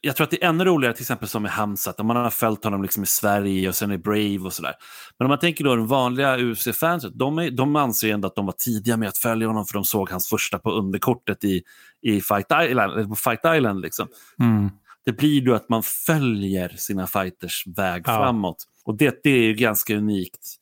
Jag 0.00 0.16
tror 0.16 0.24
att 0.24 0.30
det 0.30 0.44
är 0.44 0.48
ännu 0.48 0.64
roligare 0.64 0.94
till 0.94 1.02
exempel 1.02 1.28
som 1.28 1.42
med 1.42 1.50
Hamzat, 1.52 2.00
om 2.00 2.06
man 2.06 2.16
har 2.16 2.30
följt 2.30 2.64
honom 2.64 2.82
liksom 2.82 3.02
i 3.02 3.06
Sverige 3.06 3.68
och 3.68 3.74
sen 3.74 3.92
i 3.92 3.98
Brave 3.98 4.38
och 4.38 4.52
sådär. 4.52 4.74
Men 5.18 5.26
om 5.26 5.28
man 5.28 5.38
tänker 5.38 5.64
då 5.64 5.76
den 5.76 5.86
vanliga 5.86 6.36
UFC-fanset, 6.38 7.12
de, 7.14 7.38
är- 7.38 7.50
de 7.50 7.76
anser 7.76 8.06
ju 8.06 8.12
ändå 8.12 8.28
att 8.28 8.34
de 8.34 8.46
var 8.46 8.52
tidiga 8.52 8.96
med 8.96 9.08
att 9.08 9.18
följa 9.18 9.46
honom 9.46 9.66
för 9.66 9.74
de 9.74 9.84
såg 9.84 10.10
hans 10.10 10.28
första 10.28 10.58
på 10.58 10.70
underkortet 10.72 11.44
i, 11.44 11.62
i 12.02 12.20
Fight 12.20 12.46
Island. 12.68 12.92
eller 12.92 13.04
På 13.04 13.14
Fight 13.14 13.40
Island 13.56 13.80
liksom 13.80 14.08
mm 14.40 14.70
det 15.06 15.12
blir 15.12 15.42
ju 15.42 15.54
att 15.54 15.68
man 15.68 15.82
följer 15.82 16.68
sina 16.68 17.06
fighters 17.06 17.66
väg 17.66 18.02
Ja. 18.06 18.16
framåt. 18.16 18.64
Och 18.84 18.96
det, 18.96 19.20
det 19.22 19.30
är 19.30 19.42
ju 19.42 19.54
ganska 19.54 19.96
unikt 19.96 20.54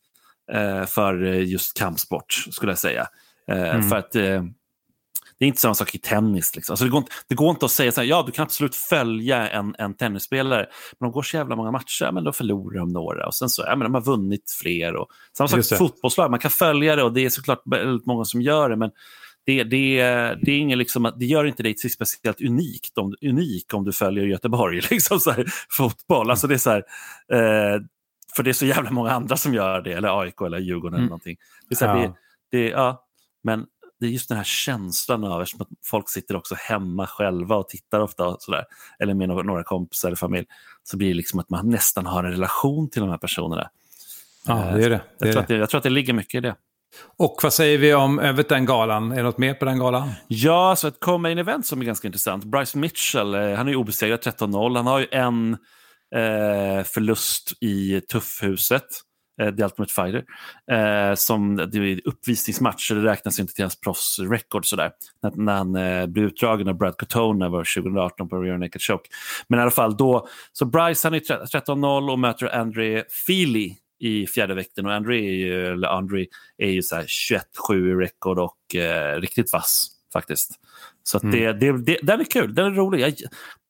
eh, 0.53 0.85
för 0.85 1.25
eh, 1.25 1.45
just 1.49 1.79
kampsport, 1.79 2.33
skulle 2.51 2.73
jag 2.73 2.79
säga. 2.79 3.07
Eh, 3.49 3.89
För 3.89 3.97
att 3.97 4.15
eh, 4.15 4.43
det 5.39 5.47
är 5.47 5.49
inte 5.49 5.61
samma 5.61 5.75
sak 5.75 5.95
i 5.95 5.99
tennis. 5.99 6.57
Liksom. 6.57 6.73
Alltså 6.73 6.85
det, 6.85 6.91
går 6.91 6.99
inte, 6.99 7.13
det 7.29 7.35
går 7.35 7.51
inte 7.51 7.65
att 7.65 7.71
säga 7.73 7.93
så 7.93 8.01
här, 8.01 8.09
ja 8.09 8.23
du 8.27 8.33
kan 8.33 8.43
absolut 8.43 8.75
följa 8.75 9.49
en, 9.49 9.75
en 9.79 9.95
tennisspelare, 9.95 10.67
men 11.01 11.07
de 11.09 11.13
går 11.13 11.23
så 11.23 11.37
jävla 11.37 11.57
många 11.57 11.71
matcher, 11.71 12.05
ja, 12.05 12.13
men 12.13 12.25
då 12.25 12.33
förlorar 12.33 12.79
de 12.79 12.93
några. 12.93 13.27
Och 13.27 13.35
sen 13.35 13.49
så, 13.49 13.63
ja, 13.67 13.77
men 13.77 13.85
de 13.85 13.95
har 13.95 14.01
vunnit 14.01 14.51
fler. 14.63 14.97
Och, 14.97 15.09
samma 15.37 15.49
sak 15.49 15.57
med 15.57 15.67
det. 15.71 15.77
fotbollslag, 15.77 16.31
man 16.31 16.41
kan 16.41 16.51
följa 16.51 16.97
det 16.97 17.03
och 17.03 17.13
det 17.13 17.25
är 17.25 17.31
såklart 17.31 17.63
väldigt 17.65 18.07
många 18.07 18.25
som 18.25 18.43
gör 18.43 18.69
det, 18.71 18.77
men 18.77 18.91
det, 19.45 19.65
det, 19.65 19.97
det, 20.43 20.53
är 20.53 20.59
ingen 20.59 20.79
liksom, 20.79 21.07
att- 21.07 21.19
det 21.21 21.27
gör 21.27 21.45
inte 21.45 21.63
dig 21.63 21.75
till 21.75 21.93
speciellt 21.93 22.41
unikt 22.41 22.99
om, 22.99 23.15
unik 23.23 23.75
om 23.75 23.85
du 23.85 23.93
följer 23.93 24.25
Göteborg, 24.27 24.81
liksom 24.91 25.21
så 25.21 25.31
här, 25.31 25.45
fotboll. 25.71 26.31
Alltså 26.31 26.47
det 26.47 26.55
är 26.55 26.59
så 26.59 26.71
här, 26.71 26.85
eh, 27.33 27.81
för 28.37 28.43
det 28.43 28.51
är 28.51 28.53
så 28.55 28.67
jävla 28.67 28.91
många 28.91 29.11
andra 29.11 29.37
som 29.37 29.55
gör 29.55 29.81
det, 29.83 29.93
eller 29.93 30.21
AIK 30.21 30.41
eller 30.41 30.59
Djurgården 30.59 30.95
eller 30.99 31.09
någonting. 31.09 31.37
Det 31.69 31.75
är 31.75 31.77
så 31.77 31.87
här, 31.87 31.97
Ja. 31.97 32.15
det, 32.51 32.59
det, 32.59 32.69
ja, 32.69 33.05
men 33.45 33.67
det 34.01 34.07
är 34.07 34.11
just 34.11 34.29
den 34.29 34.37
här 34.39 34.45
känslan 34.45 35.25
av, 35.25 35.43
eftersom 35.43 35.61
att 35.63 35.69
folk 35.85 36.09
sitter 36.11 36.37
också 36.37 36.55
hemma 36.59 37.07
själva 37.07 37.57
och 37.57 37.69
tittar 37.69 38.01
ofta, 38.01 38.37
så 38.39 38.51
där, 38.51 38.65
eller 38.99 39.15
med 39.15 39.29
några, 39.29 39.65
kompisar 39.65 40.09
eller 40.09 40.17
familj, 40.17 40.47
så 40.83 40.97
blir 40.97 41.09
det 41.09 41.15
liksom 41.15 41.41
att 41.41 41.51
man 41.51 41.69
nästan 41.71 42.07
har 42.07 42.25
en 42.25 42.31
relation 42.31 42.91
till 42.91 43.01
de 43.01 43.11
här 43.11 43.19
personerna. 43.19 43.71
Ja, 44.47 44.55
det 44.55 44.85
är 44.85 44.91
det. 44.91 45.01
det, 45.19 45.27
Jag 45.27 45.33
tror, 45.33 45.43
att 45.43 45.49
det. 45.49 45.55
det 45.55 45.61
jag 45.61 45.71
tror 45.71 45.79
att 45.79 45.83
det 45.85 45.91
ligger 45.91 46.13
mycket 46.13 46.35
i 46.35 46.41
det. 46.41 46.55
Och 47.19 47.41
vad 47.43 47.53
säger 47.53 47.79
vi 47.79 47.95
om 47.95 48.19
eh, 48.19 48.29
övrigt 48.29 48.49
den 48.49 48.67
galan? 48.67 49.13
Är 49.13 49.17
det 49.17 49.23
något 49.23 49.39
mer 49.39 49.55
på 49.55 49.65
den 49.65 49.79
galan? 49.79 50.11
Ja, 50.29 50.77
så 50.77 50.89
ett 50.89 51.01
co-main 51.01 51.39
event 51.39 51.67
som 51.67 51.81
är 51.81 51.85
ganska 51.85 52.09
intressant. 52.09 52.45
Bryce 52.45 52.79
Mitchell, 52.79 53.35
eh, 53.35 53.55
han 53.55 53.67
är 53.67 53.73
ju 53.73 53.77
obesegrad 53.77 54.21
13-0. 54.21 54.77
Han 54.77 54.87
har 54.87 54.99
ju 54.99 55.07
en 55.11 55.53
eh, 56.15 56.85
förlust 56.85 57.53
i 57.61 58.01
tuffhuset, 58.01 58.87
eh, 59.43 59.55
The 59.55 59.65
Ultimate 59.65 59.93
Fighter. 59.93 60.25
Eh, 60.73 61.15
som 61.15 61.57
det 61.57 61.79
är 61.79 62.01
uppvisningsmatch, 62.09 62.89
så 62.89 62.95
det 62.95 63.05
räknas 63.11 63.39
inte 63.39 63.55
till 63.55 63.65
hans 63.65 63.81
proffsrekord 63.81 64.67
sådär. 64.67 64.91
När, 65.23 65.33
när 65.37 65.55
han 65.55 65.77
eh, 65.77 66.07
blev 66.07 66.25
utdragen 66.25 66.69
av 66.69 66.75
Brad 66.75 66.97
Cotone 66.97 67.49
var 67.49 67.83
2018 67.83 68.29
på 68.29 68.41
Rear 68.41 68.59
Naked 68.59 68.83
Choke. 68.83 69.09
Men 69.49 69.59
i 69.59 69.63
alla 69.63 69.71
fall 69.71 69.97
då, 69.97 70.29
så 70.53 70.65
Bryce 70.65 71.09
han 71.09 71.15
är 71.15 71.21
13-0 71.21 72.11
och 72.11 72.19
möter 72.19 72.55
Andre 72.59 73.05
Feely 73.27 73.77
i 74.03 74.27
fjärde 74.27 74.55
vikten 74.55 74.87
och 74.87 74.93
Andre 74.93 75.17
är 75.17 75.33
ju, 75.33 75.67
eller 75.67 75.89
Andre 75.89 76.27
är 76.59 76.71
ju 76.71 76.83
så 76.83 76.97
här 76.97 77.03
21-7 77.03 77.43
i 77.91 77.95
rekord 77.95 78.39
och 78.39 78.77
eh, 78.77 79.21
riktigt 79.21 79.53
vass 79.53 79.87
faktiskt. 80.13 80.51
Så 81.03 81.17
att 81.17 81.33
det, 81.33 81.53
det, 81.53 81.79
det, 81.85 81.99
den 82.03 82.21
är 82.21 82.25
kul, 82.25 82.55
den 82.55 82.67
är 82.67 82.71
rolig. 82.71 83.01
Jag, 83.01 83.15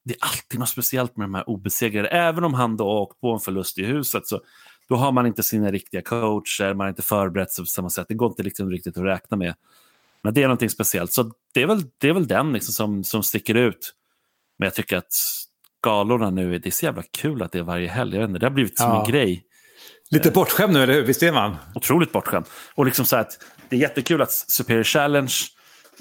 det 0.04 0.14
är 0.14 0.18
alltid 0.20 0.60
något 0.60 0.68
speciellt 0.68 1.16
med 1.16 1.24
de 1.24 1.34
här 1.34 1.48
obesegrade. 1.48 2.08
Även 2.08 2.44
om 2.44 2.54
han 2.54 2.76
då 2.76 2.84
åkt 2.88 3.20
på 3.20 3.32
en 3.32 3.40
förlust 3.40 3.78
i 3.78 3.84
huset 3.84 4.26
så 4.26 4.40
då 4.88 4.96
har 4.96 5.12
man 5.12 5.26
inte 5.26 5.42
sina 5.42 5.70
riktiga 5.70 6.02
coacher, 6.02 6.74
man 6.74 6.84
har 6.84 6.88
inte 6.88 7.02
förberett 7.02 7.50
sig 7.50 7.62
på 7.62 7.66
samma 7.66 7.90
sätt. 7.90 8.06
Det 8.08 8.14
går 8.14 8.28
inte 8.28 8.42
liksom 8.42 8.70
riktigt 8.70 8.96
att 8.98 9.04
räkna 9.04 9.36
med. 9.36 9.54
Men 10.22 10.34
det 10.34 10.42
är 10.42 10.46
någonting 10.46 10.70
speciellt. 10.70 11.12
Så 11.12 11.32
det 11.54 11.62
är 11.62 11.66
väl, 11.66 11.82
det 11.98 12.08
är 12.08 12.12
väl 12.12 12.26
den 12.26 12.52
liksom 12.52 12.72
som, 12.72 13.04
som 13.04 13.22
sticker 13.22 13.54
ut. 13.54 13.94
Men 14.58 14.66
jag 14.66 14.74
tycker 14.74 14.96
att 14.96 15.12
galorna 15.84 16.30
nu, 16.30 16.58
det 16.58 16.68
är 16.68 16.70
så 16.70 16.84
jävla 16.84 17.02
kul 17.10 17.42
att 17.42 17.52
det 17.52 17.58
är 17.58 17.62
varje 17.62 17.88
helg. 17.88 18.14
Jag 18.14 18.20
vet 18.20 18.28
inte, 18.28 18.40
det 18.40 18.46
har 18.46 18.50
blivit 18.50 18.78
som 18.78 18.90
Ja. 18.90 19.04
en 19.04 19.12
grej. 19.12 19.44
Lite 20.12 20.30
bortskämd 20.30 20.72
nu, 20.72 20.82
eller 20.82 20.94
hur? 20.94 21.02
Visst 21.02 21.22
är 21.22 21.32
man? 21.32 21.56
Otroligt 21.74 22.12
bortskämd. 22.12 22.46
Och 22.74 22.84
liksom 22.86 23.04
så 23.04 23.16
att 23.16 23.38
det 23.68 23.76
är 23.76 23.80
jättekul 23.80 24.22
att 24.22 24.30
Superior 24.32 24.82
Challenge 24.82 25.32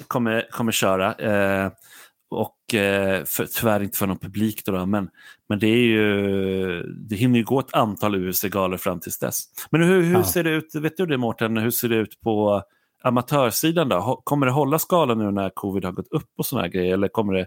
kommer, 0.08 0.48
kommer 0.52 0.72
köra. 0.72 1.14
Eh, 1.14 1.72
och 2.30 2.74
eh, 2.76 3.24
för, 3.26 3.46
tyvärr 3.46 3.84
inte 3.84 3.98
för 3.98 4.08
någon 4.08 4.20
publik 4.20 4.66
då, 4.66 4.72
då 4.72 4.86
men, 4.86 5.10
men 5.50 5.60
det 5.60 5.68
är 5.68 5.84
ju, 5.86 6.84
det 6.84 7.16
hinner 7.16 7.40
ju 7.40 7.46
gå 7.46 7.60
ett 7.60 7.74
antal 7.74 8.16
UFC-galor 8.30 8.78
fram 8.78 9.00
tills 9.00 9.20
dess. 9.20 9.44
Men 9.70 9.82
hur, 9.84 10.02
hur 10.02 10.14
Ja. 10.14 10.24
ser 10.24 10.44
det 10.44 10.50
ut, 10.50 10.76
vet 10.76 10.98
du 10.98 11.06
det 11.06 11.18
Mårten, 11.18 11.58
hur 11.58 11.72
ser 11.72 11.90
det 11.90 11.96
ut 11.96 12.22
på 12.22 12.64
amatörsidan 13.04 13.90
då? 13.90 14.22
Kommer 14.24 14.46
det 14.46 14.52
hålla 14.52 14.80
skalan 14.80 15.18
nu 15.18 15.32
när 15.32 15.50
covid 15.50 15.86
har 15.86 15.92
gått 15.92 16.12
upp 16.12 16.30
och 16.38 16.46
sådana 16.46 16.68
grejer? 16.68 16.94
Eller 16.94 17.08
kommer 17.08 17.34
det, 17.34 17.46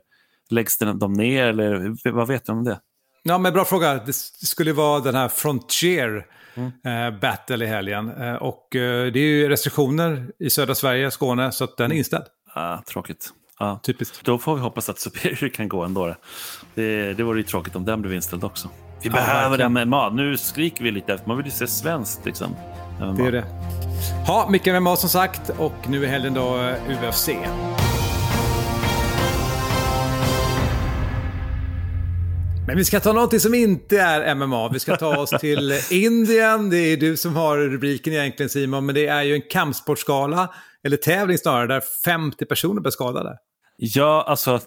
läggs 0.50 0.78
de 0.78 1.12
ner? 1.12 1.46
Eller 1.46 1.94
vad 2.12 2.28
vet 2.28 2.44
du 2.46 2.52
om 2.52 2.64
det? 2.64 2.80
Ja, 3.28 3.38
men 3.38 3.52
bra 3.52 3.64
fråga. 3.64 3.94
Det 3.94 4.12
skulle 4.46 4.72
vara 4.72 5.00
den 5.00 5.14
här 5.14 5.28
Frontier 5.28 6.26
eh, 6.86 7.18
Battle 7.20 7.64
i 7.64 7.68
helgen. 7.68 8.10
Eh, 8.22 8.34
och 8.34 8.76
eh, 8.76 9.12
det 9.12 9.18
är 9.18 9.24
ju 9.24 9.48
restriktioner 9.48 10.26
i 10.38 10.50
södra 10.50 10.74
Sverige, 10.74 11.10
Skåne, 11.10 11.52
så 11.52 11.64
att 11.64 11.76
den 11.76 11.92
är 11.92 11.96
inställd. 11.96 12.24
Ah, 12.54 12.78
tråkigt. 12.82 13.30
Ah. 13.58 13.76
Typiskt. 13.78 14.24
Då 14.24 14.38
får 14.38 14.54
vi 14.54 14.60
hoppas 14.60 14.88
att 14.88 14.98
Superior 14.98 15.48
kan 15.48 15.68
gå 15.68 15.82
ändå. 15.84 16.06
då. 16.06 16.14
Det, 16.74 17.14
det 17.14 17.22
vore 17.22 17.38
ju 17.38 17.44
tråkigt 17.44 17.76
om 17.76 17.84
den 17.84 18.02
blev 18.02 18.14
inställd 18.14 18.44
också. 18.44 18.68
Vi 19.02 19.08
Ja, 19.08 19.12
behöver 19.14 19.58
verkligen. 19.58 19.88
mat. 19.88 20.14
Nu 20.14 20.36
skriker 20.36 20.84
vi 20.84 20.90
lite 20.90 21.14
efter, 21.14 21.28
man 21.28 21.36
vill 21.36 21.46
ju 21.46 21.52
se 21.52 21.66
svenskt 21.66 22.24
liksom. 22.26 22.56
Det 23.16 23.22
är 23.26 23.32
det. 23.32 23.44
Ja, 24.26 24.46
mycket 24.50 24.82
MMA 24.82 24.96
som 24.96 25.08
sagt 25.08 25.50
och 25.58 25.74
nu 25.88 26.04
är 26.04 26.08
helgen 26.08 26.34
då 26.34 26.74
UFC. 27.08 27.28
Men 32.74 32.78
vi 32.78 32.84
ska 32.84 33.00
ta 33.00 33.12
någonting 33.12 33.40
som 33.40 33.54
inte 33.54 34.00
är 34.00 34.34
MMA. 34.34 34.68
Vi 34.68 34.78
ska 34.80 34.96
ta 34.96 35.16
oss 35.16 35.30
till 35.30 35.72
Indien. 35.90 36.70
Det 36.70 36.76
är 36.76 36.96
du 36.96 37.16
som 37.16 37.36
har 37.36 37.58
rubriken 37.58 38.12
egentligen 38.12 38.50
Simon, 38.50 38.86
men 38.86 38.94
det 38.94 39.06
är 39.06 39.22
ju 39.22 39.34
en 39.34 39.42
kampsportskala, 39.50 40.54
eller 40.84 40.96
tävling 40.96 41.38
snarare, 41.38 41.66
där 41.66 41.82
50 42.04 42.44
personer 42.44 42.80
blev 42.80 42.90
skadade. 42.90 43.38
Ja, 43.76 44.24
alltså 44.28 44.60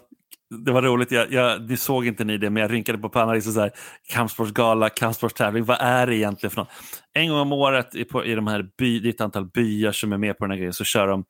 det 0.65 0.71
var 0.71 0.81
roligt. 0.81 1.11
Jag, 1.11 1.31
jag, 1.31 1.67
det 1.67 1.77
såg 1.77 2.07
inte 2.07 2.23
ni 2.23 2.37
det, 2.37 2.49
men 2.49 2.61
jag 2.61 2.71
rynkade 2.71 2.97
på 2.97 3.09
pannan. 3.09 3.35
Liksom 3.35 3.53
så 3.53 3.59
här, 3.59 3.71
kampsportsgala, 4.09 4.89
kampsportstävling. 4.89 5.65
Vad 5.65 5.77
är 5.79 6.07
det 6.07 6.15
egentligen 6.15 6.51
för 6.51 6.61
något? 6.61 6.71
En 7.13 7.29
gång 7.29 7.39
om 7.39 7.53
året 7.53 7.95
i, 7.95 8.03
på, 8.03 8.25
i 8.25 8.35
de 8.35 8.47
här 8.47 8.65
by, 8.77 8.99
det 8.99 9.09
är 9.09 9.13
ett 9.13 9.21
antal 9.21 9.45
byar 9.45 9.91
som 9.91 10.13
är 10.13 10.17
med 10.17 10.37
på 10.37 10.43
den 10.43 10.51
här 10.51 10.57
grejen 10.57 10.73
så 10.73 10.83
kör 10.83 11.07
de, 11.07 11.23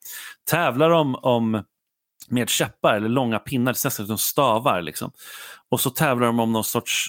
tävlar 0.50 0.90
de 0.90 1.14
om 1.14 1.62
med 2.30 2.48
käppar 2.48 2.94
eller 2.94 3.08
långa 3.08 3.38
pinnar, 3.38 3.72
det 3.72 3.78
ser 3.78 4.02
ut 4.02 4.08
som 4.08 4.18
stavar. 4.18 4.82
Liksom. 4.82 5.10
Och 5.68 5.80
så 5.80 5.90
tävlar 5.90 6.26
de 6.26 6.40
om 6.40 6.52
någon 6.52 6.64
sorts 6.64 7.08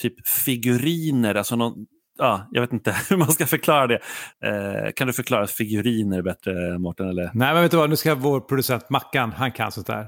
typ 0.00 0.28
figuriner, 0.28 1.34
alltså 1.34 1.56
någon, 1.56 1.86
ja, 2.18 2.48
jag 2.50 2.60
vet 2.60 2.72
inte 2.72 2.96
hur 3.08 3.16
man 3.16 3.32
ska 3.32 3.46
förklara 3.46 3.86
det. 3.86 4.00
Eh, 4.44 4.92
kan 4.92 5.06
du 5.06 5.12
förklara 5.12 5.46
figuriner 5.46 6.22
bättre, 6.22 6.78
Mårten? 6.78 7.08
Eller? 7.08 7.30
Nej, 7.34 7.54
men 7.54 7.62
vet 7.62 7.70
du 7.70 7.76
vad? 7.76 7.90
Nu 7.90 7.96
ska 7.96 8.14
vår 8.14 8.40
producent 8.40 8.90
Mackan, 8.90 9.32
han 9.32 9.52
kan 9.52 9.72
sånt 9.72 9.86
där. 9.86 10.06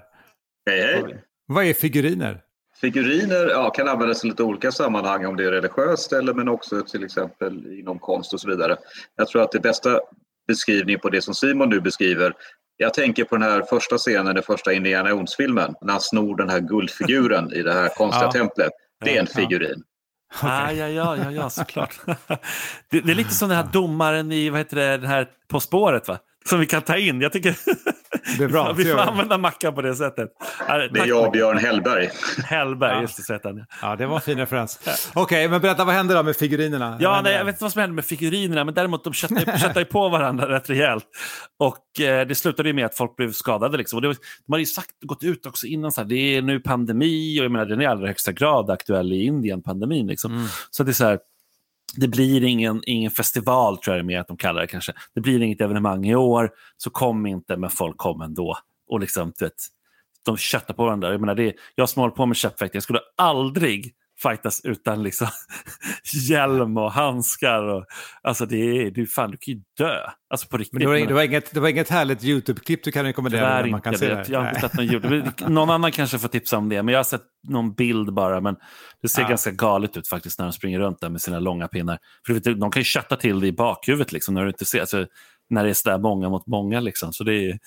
Hej, 0.70 0.80
hej. 0.80 1.24
Vad 1.46 1.64
är 1.64 1.74
figuriner? 1.74 2.40
Figuriner 2.80 3.48
ja, 3.50 3.70
kan 3.70 3.88
användas 3.88 4.24
i 4.24 4.28
lite 4.28 4.42
olika 4.42 4.72
sammanhang 4.72 5.26
om 5.26 5.36
det 5.36 5.44
är 5.44 5.50
religiöst 5.50 6.12
eller 6.12 6.34
men 6.34 6.48
också 6.48 6.82
till 6.82 7.04
exempel 7.04 7.78
inom 7.78 7.98
konst 7.98 8.34
och 8.34 8.40
så 8.40 8.48
vidare. 8.48 8.76
Jag 9.16 9.28
tror 9.28 9.42
att 9.42 9.52
det 9.52 9.60
bästa 9.60 10.00
beskrivningen 10.48 11.00
på 11.00 11.08
det 11.08 11.22
som 11.22 11.34
Simon 11.34 11.68
nu 11.68 11.80
beskriver 11.80 12.32
jag 12.80 12.94
tänker 12.94 13.24
på 13.24 13.36
den 13.36 13.50
här 13.50 13.62
första 13.62 13.98
scenen, 13.98 14.34
den 14.34 14.44
första 14.44 14.72
Indiana 14.72 15.10
Jones-filmen, 15.10 15.74
när 15.80 15.92
han 15.92 16.00
snor 16.00 16.36
den 16.36 16.48
här 16.48 16.60
guldfiguren 16.60 17.52
i 17.52 17.62
det 17.62 17.72
här 17.72 17.88
konstiga 17.88 18.24
Ja. 18.24 18.32
templet. 18.32 18.72
Det 19.04 19.16
är 19.16 19.20
en 19.20 19.26
figurin. 19.26 19.82
Ah, 20.42 20.70
ja, 20.70 20.88
ja, 20.88 21.16
ja, 21.16 21.30
ja, 21.30 21.50
såklart. 21.50 22.00
det, 22.90 23.00
det 23.00 23.10
är 23.12 23.14
lite 23.14 23.34
som 23.34 23.48
den 23.48 23.58
här 23.58 23.68
domaren 23.72 24.32
i 24.32 24.50
vad 24.50 24.60
heter 24.60 24.76
det, 24.76 24.96
den 24.96 25.06
här 25.10 25.28
På 25.48 25.60
spåret, 25.60 26.08
va? 26.08 26.18
Som 26.46 26.60
vi 26.60 26.66
kan 26.66 26.82
ta 26.82 26.96
in. 26.96 27.20
Jag 27.20 27.32
tycker 27.32 27.56
Det 28.38 28.44
är 28.44 28.48
bra, 28.52 28.72
vi 28.72 28.84
får 28.84 28.98
använda 28.98 29.38
Mackan 29.38 29.74
på 29.74 29.82
det 29.82 29.94
sättet. 29.94 30.28
Det 30.92 31.00
är 31.00 31.06
jag, 31.06 31.32
Björn 31.32 31.58
Hellberg. 31.58 32.10
Hellberg, 32.44 33.00
just 33.00 33.16
det, 33.16 33.22
så 33.22 33.32
heter 33.32 33.48
han. 33.48 33.64
Ja, 33.82 33.96
det 33.96 34.06
var 34.06 34.14
en 34.14 34.20
fin 34.20 34.38
referens. 34.38 35.10
Okej, 35.14 35.48
men 35.48 35.60
berätta, 35.60 35.84
vad 35.84 35.94
händer 35.94 36.14
då 36.14 36.22
med 36.22 36.36
figurinerna? 36.36 36.98
Ja, 37.00 37.20
nej, 37.24 37.32
jag 37.32 37.44
vet 37.44 37.54
inte 37.54 37.64
vad 37.64 37.72
som 37.72 37.80
händer 37.80 37.94
med 37.94 38.04
figurinerna, 38.04 38.64
men 38.64 38.74
däremot 38.74 39.04
de 39.04 39.12
köttar, 39.12 39.58
köttar 39.58 39.80
ju 39.80 39.84
på 39.84 40.08
varandra 40.08 40.48
rätt 40.48 40.70
rejält. 40.70 41.04
Och 41.58 42.00
eh, 42.00 42.26
det 42.26 42.34
slutade 42.34 42.68
ju 42.68 42.72
med 42.72 42.86
att 42.86 42.96
folk 42.96 43.16
blev 43.16 43.32
skadade. 43.32 43.76
Liksom. 43.78 43.96
Och 43.96 44.02
det 44.02 44.08
var, 44.08 44.16
de 44.46 44.52
hade 44.52 44.62
ju 44.62 44.66
sagt, 44.66 44.90
gått 45.00 45.22
ut 45.22 45.46
också 45.46 45.66
innan, 45.66 45.92
så 45.92 46.00
här, 46.00 46.08
det 46.08 46.36
är 46.36 46.42
nu 46.42 46.60
pandemi 46.60 47.40
och 47.40 47.44
jag 47.44 47.52
menar, 47.52 47.66
den 47.66 47.80
är 47.80 47.84
i 47.84 47.86
allra 47.86 48.06
högsta 48.06 48.32
grad 48.32 48.70
aktuell 48.70 49.12
i 49.12 49.24
Indien, 49.24 49.62
pandemin. 49.62 50.06
Liksom. 50.06 50.48
Så 50.70 50.82
det 50.82 50.90
är 50.90 50.92
så 50.92 51.04
här, 51.04 51.18
det 51.96 52.08
blir 52.08 52.44
ingen, 52.44 52.82
ingen 52.86 53.10
festival, 53.10 53.78
tror 53.78 53.96
jag 53.96 54.04
det 54.04 54.06
är 54.06 54.14
mer 54.14 54.20
att 54.20 54.28
de 54.28 54.36
kallar 54.36 54.60
det 54.60 54.66
kanske. 54.66 54.92
Det 55.14 55.20
blir 55.20 55.42
inget 55.42 55.60
evenemang 55.60 56.06
i 56.06 56.14
år, 56.14 56.50
så 56.76 56.90
kom 56.90 57.26
inte, 57.26 57.56
men 57.56 57.70
folk 57.70 57.96
kom 57.96 58.20
ändå. 58.20 58.58
Och 58.88 59.00
liksom, 59.00 59.32
du 59.38 59.44
vet, 59.44 59.54
de 60.24 60.36
köttar 60.36 60.74
på 60.74 60.84
varandra. 60.84 61.10
Jag, 61.10 61.20
menar, 61.20 61.34
det 61.34 61.44
är, 61.44 61.54
jag 61.74 61.88
som 61.88 62.00
håller 62.00 62.14
på 62.14 62.26
med 62.26 62.36
käppfäktning, 62.36 62.76
jag 62.76 62.82
skulle 62.82 63.00
aldrig 63.16 63.94
fightas 64.22 64.60
utan 64.64 65.02
liksom 65.02 65.26
hjälm 66.28 66.76
och 66.76 66.92
handskar. 66.92 67.62
Och, 67.62 67.84
alltså 68.22 68.46
det 68.46 68.56
är, 68.56 68.90
du, 68.90 69.06
fan, 69.06 69.30
du 69.30 69.36
kan 69.36 69.54
ju 69.54 69.60
dö. 69.78 69.96
Alltså 70.30 70.48
på 70.48 70.56
riktigt. 70.56 70.72
Men 70.72 70.80
det, 70.80 70.86
var, 70.86 71.06
det, 71.08 71.14
var 71.14 71.22
inget, 71.22 71.54
det 71.54 71.60
var 71.60 71.68
inget 71.68 71.88
härligt 71.90 72.24
YouTube-klipp 72.24 72.84
du 72.84 72.92
kan 72.92 73.04
rekommendera? 73.04 73.40
Tyvärr 73.40 73.62
där 73.62 73.70
man 73.70 73.78
inte. 73.78 73.84
kan 73.84 73.92
Jag, 73.92 74.00
se 74.00 74.32
det? 74.32 74.32
jag 74.32 74.40
har 74.40 74.48
inte 74.48 74.60
sett 74.60 74.74
någon 74.74 74.86
ljud. 74.86 75.32
Någon 75.48 75.70
annan 75.70 75.92
kanske 75.92 76.18
får 76.18 76.28
tipsa 76.28 76.58
om 76.58 76.68
det, 76.68 76.82
men 76.82 76.92
jag 76.92 76.98
har 76.98 77.04
sett 77.04 77.22
någon 77.48 77.72
bild 77.74 78.12
bara. 78.14 78.40
Men 78.40 78.56
det 79.02 79.08
ser 79.08 79.22
Ja. 79.22 79.28
ganska 79.28 79.50
galet 79.50 79.96
ut 79.96 80.08
faktiskt 80.08 80.38
när 80.38 80.46
de 80.46 80.52
springer 80.52 80.78
runt 80.80 81.00
där 81.00 81.08
med 81.08 81.20
sina 81.20 81.38
långa 81.38 81.68
pinnar. 81.68 81.98
För 82.26 82.34
du 82.34 82.40
vet, 82.40 82.60
de 82.60 82.70
kan 82.70 82.80
ju 82.80 82.84
kötta 82.84 83.16
till 83.16 83.40
det 83.40 83.46
i 83.46 83.52
bakhuvudet 83.52 84.12
liksom, 84.12 84.34
när 84.34 84.42
du 84.42 84.48
inte 84.48 84.64
ser. 84.64 84.80
Alltså, 84.80 85.06
när 85.50 85.64
det 85.64 85.70
är 85.70 85.74
sådär 85.74 85.98
många 85.98 86.28
mot 86.28 86.46
många. 86.46 86.80
Liksom. 86.80 87.12
Så 87.12 87.24
det 87.24 87.34
är, 87.34 87.58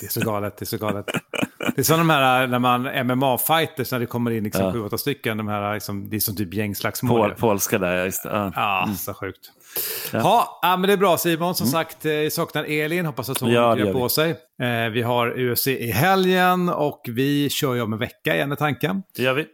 Det 0.00 0.06
är 0.06 0.10
så 0.10 0.20
galet, 0.20 0.56
det 0.56 0.62
är 0.62 0.66
så 0.66 0.78
galet. 0.78 1.06
Det 1.74 1.78
är 1.78 1.82
som 1.82 1.98
de 1.98 2.10
här 2.10 2.46
när 2.46 2.58
man 2.58 2.86
MMA-fighters, 2.86 3.92
när 3.92 3.98
det 4.00 4.06
kommer 4.06 4.30
in 4.30 4.44
liksom 4.44 4.64
Ja. 4.64 4.72
sju, 4.72 4.80
åtta 4.82 4.98
stycken. 4.98 5.36
De 5.36 5.48
här, 5.48 5.74
liksom, 5.74 6.10
det 6.10 6.16
är 6.16 6.20
som 6.20 6.36
typ 6.36 6.54
gängslagsmål. 6.54 7.20
pol, 7.28 7.34
polska 7.38 7.78
där, 7.78 7.96
ja, 7.96 8.04
just 8.04 8.22
det. 8.22 8.28
Ja. 8.28 8.52
Ja, 8.54 8.88
så 8.98 9.14
sjukt. 9.14 9.38
Ja. 10.12 10.58
Ja. 10.62 10.76
Men 10.76 10.86
det 10.88 10.92
är 10.92 10.96
bra 10.96 11.18
Simon. 11.18 11.54
Som 11.54 11.66
sagt, 11.66 12.04
eh, 12.06 12.12
jag 12.12 12.32
saknar 12.32 12.64
Elin. 12.64 13.06
Hoppas 13.06 13.30
att 13.30 13.38
hon 13.40 13.50
Ja, 13.50 13.78
gör 13.78 13.92
på 13.92 14.08
sig. 14.08 14.30
Eh, 14.62 14.90
vi 14.92 15.02
har 15.02 15.38
UFC 15.50 15.66
i 15.66 15.90
helgen 15.90 16.68
och 16.68 17.02
vi 17.08 17.50
kör 17.50 17.74
ju 17.74 17.80
om 17.82 17.92
en 17.92 17.98
vecka 17.98 18.34
igen 18.34 18.52
är 18.52 18.56
tanken. 18.56 19.02
Det 19.16 19.22
gör 19.22 19.34
vi. 19.34 19.46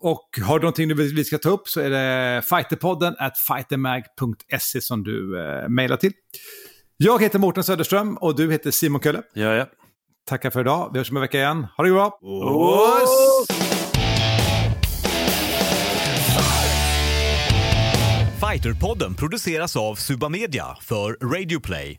Och 0.00 0.28
har 0.46 0.58
du 0.58 0.62
någonting 0.62 0.88
du 0.88 0.94
vill 0.94 1.14
vi 1.16 1.24
ska 1.24 1.38
ta 1.38 1.48
upp 1.48 1.68
så 1.68 1.80
är 1.80 1.90
det 1.90 2.42
fighterpodden 2.42 3.14
at 3.18 3.38
fightermag.se 3.38 4.80
som 4.80 5.02
du 5.02 5.40
eh, 5.40 5.68
mejlar 5.68 5.96
till. 5.96 6.12
Jag 6.96 7.22
heter 7.22 7.38
Mårten 7.38 7.64
Söderström 7.64 8.16
och 8.16 8.36
du 8.36 8.52
heter 8.52 8.70
Simon 8.70 9.00
Kölle. 9.00 9.22
Ja, 9.34 9.54
ja. 9.54 9.66
Tackar 10.28 10.50
för 10.50 10.60
idag. 10.60 10.90
Vi 10.92 10.98
hörs 10.98 11.10
om 11.10 11.16
en 11.16 11.20
vecka 11.20 11.38
igen. 11.38 11.66
Ha 11.76 11.84
det 11.84 11.90
bra! 11.90 12.18
Fighterpodden 18.52 19.14
produceras 19.14 19.76
av 19.76 19.94
Subamedia 19.94 20.76
för 20.80 21.12
Radio 21.12 21.60
Play. 21.60 21.98